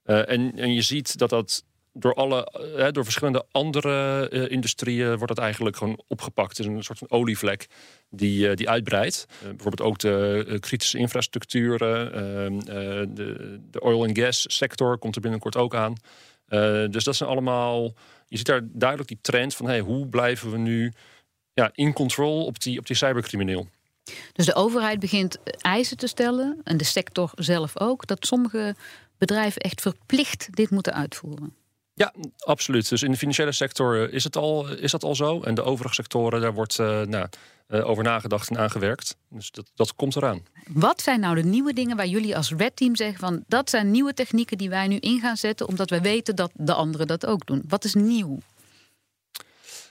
en, 0.03 0.51
en 0.55 0.73
je 0.73 0.81
ziet 0.81 1.17
dat 1.17 1.29
dat 1.29 1.63
door, 1.99 2.13
alle, 2.13 2.91
door 2.91 3.03
verschillende 3.03 3.45
andere 3.51 4.29
industrieën 4.49 5.07
wordt 5.07 5.27
dat 5.27 5.37
eigenlijk 5.37 5.75
gewoon 5.75 6.01
opgepakt. 6.07 6.57
Het 6.57 6.67
is 6.67 6.73
een 6.73 6.83
soort 6.83 6.97
van 6.97 7.11
olievlek 7.11 7.67
die, 8.09 8.55
die 8.55 8.69
uitbreidt. 8.69 9.25
bijvoorbeeld 9.41 9.81
ook 9.81 9.99
de 9.99 10.57
kritische 10.59 10.97
infrastructuren, 10.97 12.13
ehm, 12.13 12.59
de, 13.13 13.59
de 13.71 13.79
oil 13.79 14.05
en 14.05 14.15
gas 14.15 14.45
sector 14.47 14.97
komt 14.97 15.15
er 15.15 15.21
binnenkort 15.21 15.55
ook 15.55 15.75
aan. 15.75 15.95
Dus 16.91 17.03
dat 17.03 17.15
zijn 17.15 17.29
allemaal. 17.29 17.93
Je 18.27 18.37
ziet 18.37 18.45
daar 18.45 18.61
duidelijk 18.63 19.09
die 19.09 19.19
trend 19.21 19.55
van 19.55 19.65
hey, 19.65 19.79
hoe 19.79 20.07
blijven 20.07 20.51
we 20.51 20.57
nu 20.57 20.93
ja, 21.53 21.69
in 21.73 21.93
control 21.93 22.45
op 22.45 22.59
die, 22.59 22.79
op 22.79 22.87
die 22.87 22.95
cybercrimineel. 22.95 23.67
Dus 24.33 24.45
de 24.45 24.55
overheid 24.55 24.99
begint 24.99 25.37
eisen 25.61 25.97
te 25.97 26.07
stellen, 26.07 26.61
en 26.63 26.77
de 26.77 26.83
sector 26.83 27.31
zelf 27.35 27.79
ook, 27.79 28.07
dat 28.07 28.25
sommige 28.25 28.75
bedrijven 29.17 29.61
echt 29.61 29.81
verplicht 29.81 30.55
dit 30.55 30.69
moeten 30.69 30.93
uitvoeren. 30.93 31.55
Ja, 31.97 32.13
absoluut. 32.39 32.89
Dus 32.89 33.03
in 33.03 33.11
de 33.11 33.17
financiële 33.17 33.51
sector 33.51 34.03
eh, 34.03 34.13
is, 34.13 34.23
het 34.23 34.35
al, 34.35 34.67
is 34.67 34.91
dat 34.91 35.03
al 35.03 35.15
zo. 35.15 35.41
En 35.41 35.55
de 35.55 35.63
overige 35.63 35.93
sectoren, 35.93 36.41
daar 36.41 36.53
wordt 36.53 36.77
uh, 36.79 37.01
nou, 37.01 37.27
uh, 37.69 37.89
over 37.89 38.03
nagedacht 38.03 38.49
en 38.49 38.57
aangewerkt. 38.57 39.15
Dus 39.29 39.51
dat, 39.51 39.71
dat 39.75 39.95
komt 39.95 40.15
eraan. 40.15 40.45
Wat 40.67 41.01
zijn 41.01 41.19
nou 41.19 41.35
de 41.35 41.43
nieuwe 41.43 41.73
dingen 41.73 41.97
waar 41.97 42.07
jullie 42.07 42.35
als 42.35 42.53
Red 42.57 42.75
Team 42.75 42.95
zeggen 42.95 43.19
van 43.19 43.43
dat 43.47 43.69
zijn 43.69 43.91
nieuwe 43.91 44.13
technieken 44.13 44.57
die 44.57 44.69
wij 44.69 44.87
nu 44.87 44.95
in 44.95 45.19
gaan 45.19 45.37
zetten, 45.37 45.67
omdat 45.67 45.89
wij 45.89 46.01
weten 46.01 46.35
dat 46.35 46.51
de 46.53 46.73
anderen 46.73 47.07
dat 47.07 47.25
ook 47.25 47.45
doen? 47.45 47.63
Wat 47.67 47.83
is 47.83 47.93
nieuw? 47.93 48.37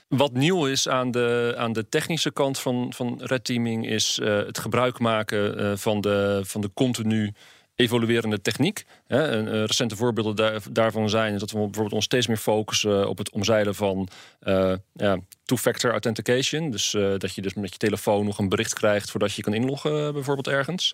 Wat 0.07 0.33
nieuw 0.33 0.65
is 0.65 0.87
aan 0.87 1.11
de, 1.11 1.53
aan 1.57 1.73
de 1.73 1.89
technische 1.89 2.31
kant 2.31 2.59
van, 2.59 2.93
van 2.93 3.21
red 3.23 3.43
teaming 3.43 3.87
is 3.87 4.19
uh, 4.21 4.37
het 4.37 4.59
gebruik 4.59 4.99
maken 4.99 5.79
van, 5.79 6.01
de, 6.01 6.41
van 6.43 6.61
de 6.61 6.69
continu 6.73 7.33
evoluerende 7.77 8.41
techniek. 8.41 8.85
Hè. 9.07 9.27
En, 9.29 9.65
recente 9.65 9.95
voorbeelden 9.95 10.35
daar, 10.35 10.61
daarvan 10.71 11.09
zijn 11.09 11.37
dat 11.37 11.51
we 11.51 11.57
bijvoorbeeld 11.57 11.93
ons 11.93 12.05
steeds 12.05 12.27
meer 12.27 12.37
focussen 12.37 13.09
op 13.09 13.17
het 13.17 13.29
omzeilen 13.29 13.75
van 13.75 14.07
uh, 14.43 14.73
ja, 14.93 15.19
two-factor 15.43 15.91
authentication. 15.91 16.69
Dus 16.71 16.93
uh, 16.93 17.13
dat 17.17 17.35
je 17.35 17.41
dus 17.41 17.53
met 17.53 17.71
je 17.71 17.77
telefoon 17.77 18.25
nog 18.25 18.37
een 18.37 18.49
bericht 18.49 18.73
krijgt 18.73 19.11
voordat 19.11 19.33
je 19.33 19.41
kan 19.41 19.53
inloggen, 19.53 20.13
bijvoorbeeld 20.13 20.47
ergens. 20.47 20.93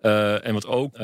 En 0.00 0.52
wat 0.52 0.66
ook 0.66 0.98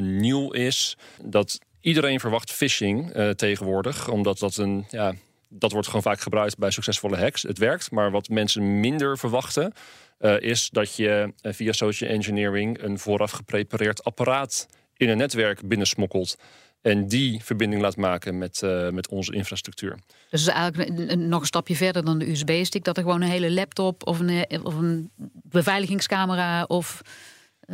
nieuw 0.00 0.50
is, 0.50 0.96
dat 1.22 1.58
iedereen 1.80 2.20
verwacht 2.20 2.52
phishing 2.52 3.12
tegenwoordig, 3.36 4.08
omdat 4.08 4.38
dat 4.38 4.56
een 4.56 4.86
ja, 4.90 5.14
dat 5.48 5.72
wordt 5.72 5.86
gewoon 5.86 6.02
vaak 6.02 6.20
gebruikt 6.20 6.58
bij 6.58 6.70
succesvolle 6.70 7.16
hacks. 7.16 7.42
Het 7.42 7.58
werkt, 7.58 7.90
maar 7.90 8.10
wat 8.10 8.28
mensen 8.28 8.80
minder 8.80 9.18
verwachten, 9.18 9.72
uh, 10.20 10.40
is 10.40 10.68
dat 10.70 10.96
je 10.96 11.32
uh, 11.42 11.52
via 11.52 11.72
social 11.72 12.10
engineering 12.10 12.82
een 12.82 12.98
vooraf 12.98 13.30
geprepareerd 13.30 14.04
apparaat 14.04 14.68
in 14.96 15.08
een 15.08 15.16
netwerk 15.16 15.68
binnensmokkelt. 15.68 16.36
En 16.82 17.08
die 17.08 17.44
verbinding 17.44 17.82
laat 17.82 17.96
maken 17.96 18.38
met, 18.38 18.60
uh, 18.64 18.88
met 18.88 19.08
onze 19.08 19.32
infrastructuur. 19.32 19.98
Dus 20.30 20.46
eigenlijk 20.46 21.16
nog 21.16 21.40
een 21.40 21.46
stapje 21.46 21.76
verder 21.76 22.04
dan 22.04 22.18
de 22.18 22.30
USB-stick, 22.30 22.84
dat 22.84 22.96
er 22.96 23.02
gewoon 23.02 23.22
een 23.22 23.28
hele 23.28 23.50
laptop 23.50 24.06
of 24.06 24.18
een, 24.18 24.46
of 24.62 24.74
een 24.74 25.10
beveiligingscamera 25.42 26.64
of 26.64 27.02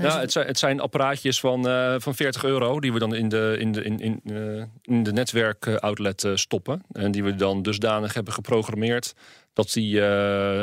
ja, 0.02 0.20
het 0.20 0.32
zijn, 0.32 0.46
het 0.46 0.58
zijn 0.58 0.80
apparaatjes 0.80 1.40
van, 1.40 1.68
uh, 1.68 1.94
van 1.98 2.14
40 2.14 2.44
euro 2.44 2.80
die 2.80 2.92
we 2.92 2.98
dan 2.98 3.14
in 3.14 3.28
de, 3.28 3.56
in 3.58 3.72
de, 3.72 3.84
in, 3.84 3.98
in, 3.98 4.20
uh, 4.24 4.64
in 4.82 5.02
de 5.02 5.12
netwerkoutlet 5.12 6.24
uh, 6.24 6.36
stoppen. 6.36 6.82
En 6.92 7.10
die 7.10 7.24
we 7.24 7.34
dan 7.34 7.62
dusdanig 7.62 8.14
hebben 8.14 8.32
geprogrammeerd 8.32 9.14
dat 9.52 9.72
die 9.72 10.00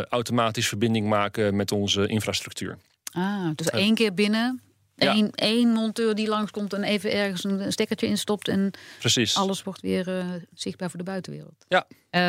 automatisch 0.09 0.67
verbinding 0.67 1.07
maken 1.07 1.55
met 1.55 1.71
onze 1.71 2.07
infrastructuur. 2.07 2.77
Ah, 3.11 3.49
dus 3.55 3.69
één 3.69 3.95
keer 3.95 4.13
binnen, 4.13 4.61
ja. 4.95 5.15
Eén, 5.15 5.31
één 5.31 5.69
monteur 5.69 6.15
die 6.15 6.27
langskomt 6.27 6.73
en 6.73 6.83
even 6.83 7.11
ergens 7.11 7.43
een 7.43 7.71
stekkertje 7.71 8.07
instopt. 8.07 8.47
En 8.47 8.71
Precies. 8.99 9.35
alles 9.35 9.63
wordt 9.63 9.81
weer 9.81 10.07
uh, 10.07 10.25
zichtbaar 10.53 10.89
voor 10.89 10.99
de 10.99 11.05
buitenwereld. 11.05 11.65
Ja. 11.67 11.85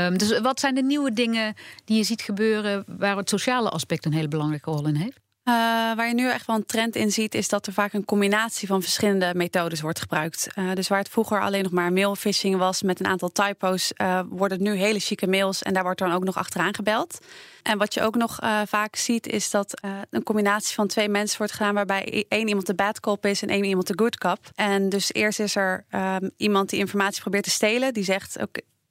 Um, 0.06 0.18
dus 0.18 0.40
wat 0.40 0.60
zijn 0.60 0.74
de 0.74 0.82
nieuwe 0.82 1.12
dingen 1.12 1.54
die 1.84 1.96
je 1.96 2.04
ziet 2.04 2.22
gebeuren 2.22 2.84
waar 2.86 3.16
het 3.16 3.28
sociale 3.28 3.68
aspect 3.68 4.04
een 4.04 4.12
hele 4.12 4.28
belangrijke 4.28 4.70
rol 4.70 4.86
in 4.86 4.94
heeft? 4.94 5.20
Uh, 5.44 5.54
waar 5.96 6.08
je 6.08 6.14
nu 6.14 6.30
echt 6.30 6.46
wel 6.46 6.56
een 6.56 6.66
trend 6.66 6.96
in 6.96 7.12
ziet, 7.12 7.34
is 7.34 7.48
dat 7.48 7.66
er 7.66 7.72
vaak 7.72 7.92
een 7.92 8.04
combinatie 8.04 8.68
van 8.68 8.82
verschillende 8.82 9.32
methodes 9.34 9.80
wordt 9.80 10.00
gebruikt. 10.00 10.48
Uh, 10.58 10.72
dus 10.72 10.88
waar 10.88 10.98
het 10.98 11.08
vroeger 11.08 11.40
alleen 11.40 11.62
nog 11.62 11.72
maar 11.72 11.92
mailphishing 11.92 12.56
was 12.56 12.82
met 12.82 13.00
een 13.00 13.06
aantal 13.06 13.32
typo's, 13.32 13.92
uh, 13.96 14.20
worden 14.28 14.58
het 14.58 14.66
nu 14.66 14.74
hele 14.74 14.98
chique 14.98 15.26
mails 15.26 15.62
en 15.62 15.74
daar 15.74 15.82
wordt 15.82 15.98
dan 15.98 16.12
ook 16.12 16.24
nog 16.24 16.36
achteraan 16.36 16.74
gebeld. 16.74 17.18
En 17.62 17.78
wat 17.78 17.94
je 17.94 18.02
ook 18.02 18.14
nog 18.14 18.38
vaak 18.64 18.96
ziet, 18.96 19.26
is 19.26 19.50
dat 19.50 19.80
een 20.10 20.22
combinatie 20.22 20.74
van 20.74 20.86
twee 20.86 21.08
mensen 21.08 21.38
wordt 21.38 21.52
gedaan, 21.52 21.74
waarbij 21.74 22.24
één 22.28 22.48
iemand 22.48 22.66
de 22.66 22.74
bad 22.74 23.00
cop 23.00 23.26
is 23.26 23.42
en 23.42 23.48
één 23.48 23.64
iemand 23.64 23.86
de 23.86 23.98
good 23.98 24.18
cop. 24.18 24.38
En 24.54 24.88
dus 24.88 25.12
eerst 25.12 25.40
is 25.40 25.56
er 25.56 25.84
um, 25.90 26.30
iemand 26.36 26.70
die 26.70 26.78
informatie 26.78 27.20
probeert 27.20 27.44
te 27.44 27.50
stelen, 27.50 27.94
die 27.94 28.04
zegt, 28.04 28.36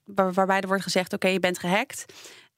waarbij 0.06 0.60
er 0.60 0.68
wordt 0.68 0.84
gezegd: 0.84 1.14
Oké, 1.14 1.28
je 1.28 1.40
bent 1.40 1.60
gehackt. 1.60 2.06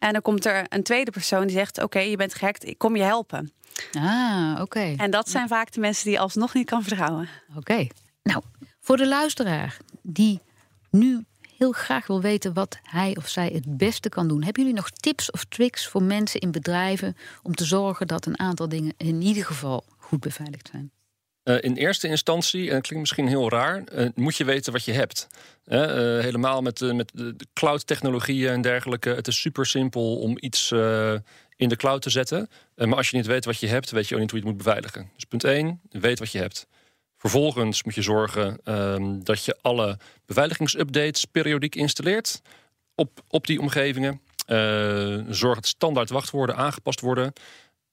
En 0.06 0.14
dan 0.14 0.22
komt 0.22 0.46
er 0.46 0.66
een 0.70 0.84
tweede 0.84 1.12
persoon 1.12 1.48
die 1.48 1.56
zegt: 1.56 1.76
Oké, 1.76 1.86
okay, 1.86 2.10
je 2.10 2.16
bent 2.16 2.34
gehackt, 2.34 2.68
ik 2.68 2.78
kom 2.78 2.96
je 2.96 3.04
helpen. 3.04 3.52
Ah, 3.94 4.58
oké. 4.62 4.94
En 4.98 5.12
dat 5.12 5.30
zijn 5.30 5.48
vaak 5.48 5.72
de 5.72 5.80
mensen 5.80 6.06
die 6.06 6.20
alsnog 6.20 6.54
niet 6.54 6.66
kan 6.66 6.84
vertrouwen. 6.84 7.30
Oké. 7.56 7.88
Nou, 8.24 8.44
voor 8.80 8.98
de 8.98 9.08
luisteraar 9.08 9.78
die 10.02 10.42
nu 10.90 11.26
heel 11.58 11.72
graag 11.72 12.08
wil 12.08 12.22
weten 12.22 12.54
wat 12.54 12.80
hij 12.84 13.16
of 13.18 13.28
zij 13.28 13.50
het 13.54 13.78
beste 13.78 14.10
kan 14.10 14.28
doen. 14.28 14.44
Hebben 14.44 14.64
jullie 14.64 14.78
nog 14.78 14.90
tips 14.90 15.32
of 15.32 15.44
tricks 15.44 15.88
voor 15.88 16.04
mensen 16.04 16.40
in 16.40 16.52
bedrijven 16.52 17.16
om 17.44 17.56
te 17.56 17.66
zorgen 17.66 18.08
dat 18.08 18.26
een 18.26 18.40
aantal 18.40 18.70
dingen 18.70 18.94
in 18.98 19.22
ieder 19.22 19.46
geval 19.46 19.84
goed 19.98 20.20
beveiligd 20.20 20.70
zijn? 20.72 20.92
Uh, 21.46 21.56
in 21.60 21.76
eerste 21.76 22.08
instantie, 22.08 22.68
en 22.68 22.74
dat 22.74 22.82
klinkt 22.82 23.00
misschien 23.00 23.28
heel 23.28 23.50
raar, 23.50 23.84
uh, 23.94 24.08
moet 24.16 24.38
je 24.38 24.46
weten 24.46 24.72
wat 24.74 24.86
je 24.86 24.92
hebt. 24.92 25.28
Uh, 25.66 25.80
helemaal 26.20 26.62
met, 26.62 26.80
met 26.94 27.12
de 27.14 27.48
cloud-technologieën 27.54 28.52
en 28.52 28.62
dergelijke. 28.62 29.10
Het 29.10 29.28
is 29.28 29.40
super 29.40 29.66
simpel 29.66 30.18
om 30.18 30.38
iets 30.40 30.72
in 31.56 31.70
de 31.70 31.76
cloud 31.76 32.02
te 32.02 32.10
zetten. 32.10 32.50
Maar 32.76 32.96
als 32.96 33.10
je 33.10 33.18
niet 33.18 33.26
weet 33.26 33.46
wat 33.46 33.60
je 33.60 33.68
hebt, 33.68 33.92
weet 33.92 34.08
je 34.08 34.16
ook 34.16 34.22
niet 34.22 34.32
hoe 34.32 34.40
je 34.40 34.46
het 34.46 34.56
moet 34.56 34.64
beveiligen. 34.64 35.10
Dus 35.16 35.24
punt 35.24 35.44
1, 35.44 35.82
weet 35.90 36.20
wat 36.20 36.32
je 36.32 36.38
hebt. 36.38 36.68
Vervolgens 37.18 37.84
moet 37.84 37.96
je 37.96 38.02
zorgen 38.02 38.60
um, 38.64 39.24
dat 39.24 39.46
je 39.46 39.58
alle 39.62 39.98
beveiligingsupdates 40.26 41.26
periodiek 41.26 41.76
installeert 41.76 42.42
op, 42.96 43.24
op 43.28 43.48
die 43.48 43.60
omgevingen. 43.60 44.22
Zorg 45.30 45.56
dat 45.56 45.68
standaard 45.68 46.10
wachtwoorden 46.10 46.56
aangepast 46.56 47.00
worden. 47.00 47.34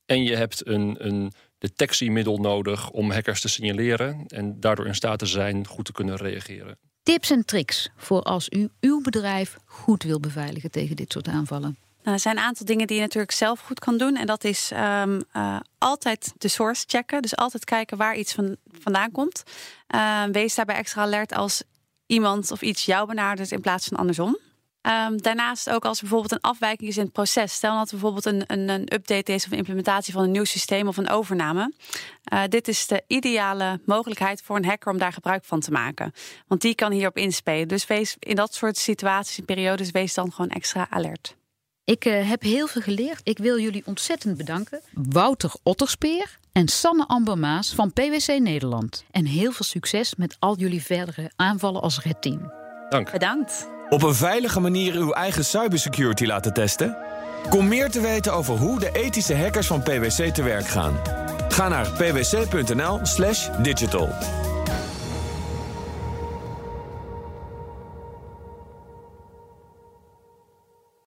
En 0.07 0.23
je 0.23 0.37
hebt 0.37 0.67
een, 0.67 0.97
een 0.99 1.33
detectiemiddel 1.63 2.39
nodig 2.39 2.91
om 2.91 3.11
hackers 3.11 3.41
te 3.41 3.49
signaleren 3.49 4.25
en 4.27 4.61
daardoor 4.61 4.87
in 4.87 4.95
staat 4.95 5.19
te 5.19 5.27
zijn 5.27 5.67
goed 5.67 5.85
te 5.85 5.93
kunnen 5.93 6.17
reageren. 6.17 6.79
Tips 7.03 7.31
en 7.31 7.45
tricks 7.45 7.91
voor 7.97 8.23
als 8.23 8.49
u 8.49 8.69
uw 8.81 9.01
bedrijf 9.01 9.57
goed 9.65 10.03
wil 10.03 10.21
beveiligen 10.21 10.71
tegen 10.71 10.97
dit 10.97 11.13
soort 11.13 11.29
aanvallen. 11.29 11.77
Nou, 12.03 12.17
er 12.17 12.23
zijn 12.23 12.37
een 12.37 12.43
aantal 12.43 12.67
dingen 12.67 12.87
die 12.87 12.97
je 12.97 13.03
natuurlijk 13.03 13.33
zelf 13.33 13.61
goed 13.61 13.79
kan 13.79 13.97
doen. 13.99 14.17
En 14.17 14.27
dat 14.27 14.45
is 14.45 14.71
um, 14.73 15.23
uh, 15.37 15.57
altijd 15.79 16.33
de 16.39 16.49
source 16.49 16.85
checken. 16.87 17.23
Dus 17.23 17.37
altijd 17.37 17.65
kijken 17.65 17.97
waar 17.97 18.17
iets 18.17 18.33
van, 18.33 18.57
vandaan 18.81 19.11
komt. 19.11 19.43
Uh, 19.95 20.25
wees 20.33 20.55
daarbij 20.55 20.77
extra 20.77 21.03
alert 21.03 21.33
als 21.33 21.63
iemand 22.07 22.51
of 22.51 22.63
iets 22.63 22.85
jou 22.85 23.07
benadert 23.07 23.51
in 23.53 23.61
plaats 23.61 23.87
van 23.89 23.99
andersom. 23.99 24.39
Um, 24.83 25.23
daarnaast 25.23 25.71
ook 25.71 25.85
als 25.85 25.97
er 25.97 26.03
bijvoorbeeld 26.03 26.33
een 26.33 26.51
afwijking 26.51 26.91
is 26.91 26.97
in 26.97 27.03
het 27.03 27.13
proces. 27.13 27.53
Stel 27.53 27.77
dat 27.77 27.91
er 27.91 27.99
bijvoorbeeld 27.99 28.25
een, 28.25 28.45
een, 28.47 28.69
een 28.69 28.95
update 28.95 29.33
is 29.33 29.45
of 29.45 29.51
een 29.51 29.59
implementatie 29.59 30.13
van 30.13 30.23
een 30.23 30.31
nieuw 30.31 30.45
systeem 30.45 30.89
of 30.89 30.97
een 30.97 31.09
overname. 31.09 31.73
Uh, 32.33 32.43
dit 32.49 32.69
is 32.69 32.87
de 32.87 33.03
ideale 33.07 33.81
mogelijkheid 33.87 34.43
voor 34.43 34.57
een 34.57 34.65
hacker 34.65 34.93
om 34.93 34.99
daar 34.99 35.13
gebruik 35.13 35.45
van 35.45 35.61
te 35.61 35.71
maken. 35.71 36.13
Want 36.47 36.61
die 36.61 36.75
kan 36.75 36.93
hierop 36.93 37.17
inspelen. 37.17 37.69
Dus 37.69 37.87
wees 37.87 38.17
in 38.19 38.37
dat 38.37 38.55
soort 38.55 38.77
situaties 38.77 39.39
en 39.39 39.45
periodes, 39.45 39.91
wees 39.91 40.15
dan 40.15 40.33
gewoon 40.33 40.51
extra 40.51 40.87
alert. 40.91 41.37
Ik 41.85 42.05
uh, 42.05 42.29
heb 42.29 42.43
heel 42.43 42.67
veel 42.67 42.83
geleerd. 42.83 43.21
Ik 43.23 43.39
wil 43.39 43.59
jullie 43.59 43.83
ontzettend 43.87 44.37
bedanken. 44.37 44.81
Wouter 44.93 45.55
Otterspeer 45.63 46.39
en 46.53 46.69
Sanne 46.69 47.07
Ambermaas 47.07 47.75
van 47.75 47.93
PwC 47.93 48.39
Nederland. 48.39 49.05
En 49.11 49.27
heel 49.27 49.53
veel 49.53 49.67
succes 49.67 50.15
met 50.15 50.37
al 50.39 50.57
jullie 50.57 50.83
verdere 50.83 51.31
aanvallen 51.37 51.83
als 51.83 52.03
Red 52.03 52.23
Team. 52.23 52.53
Dank. 52.89 53.13
Bedankt. 53.13 53.72
Op 53.93 54.03
een 54.03 54.15
veilige 54.15 54.61
manier 54.61 54.95
uw 54.95 55.13
eigen 55.13 55.45
cybersecurity 55.45 56.25
laten 56.25 56.53
testen? 56.53 56.97
Kom 57.49 57.69
meer 57.69 57.91
te 57.91 58.01
weten 58.01 58.33
over 58.33 58.55
hoe 58.55 58.79
de 58.79 58.91
ethische 58.93 59.37
hackers 59.37 59.67
van 59.67 59.83
PwC 59.83 60.35
te 60.35 60.43
werk 60.43 60.67
gaan. 60.67 61.01
Ga 61.49 61.69
naar 61.69 61.91
pwc.nl/digital. 61.91 64.09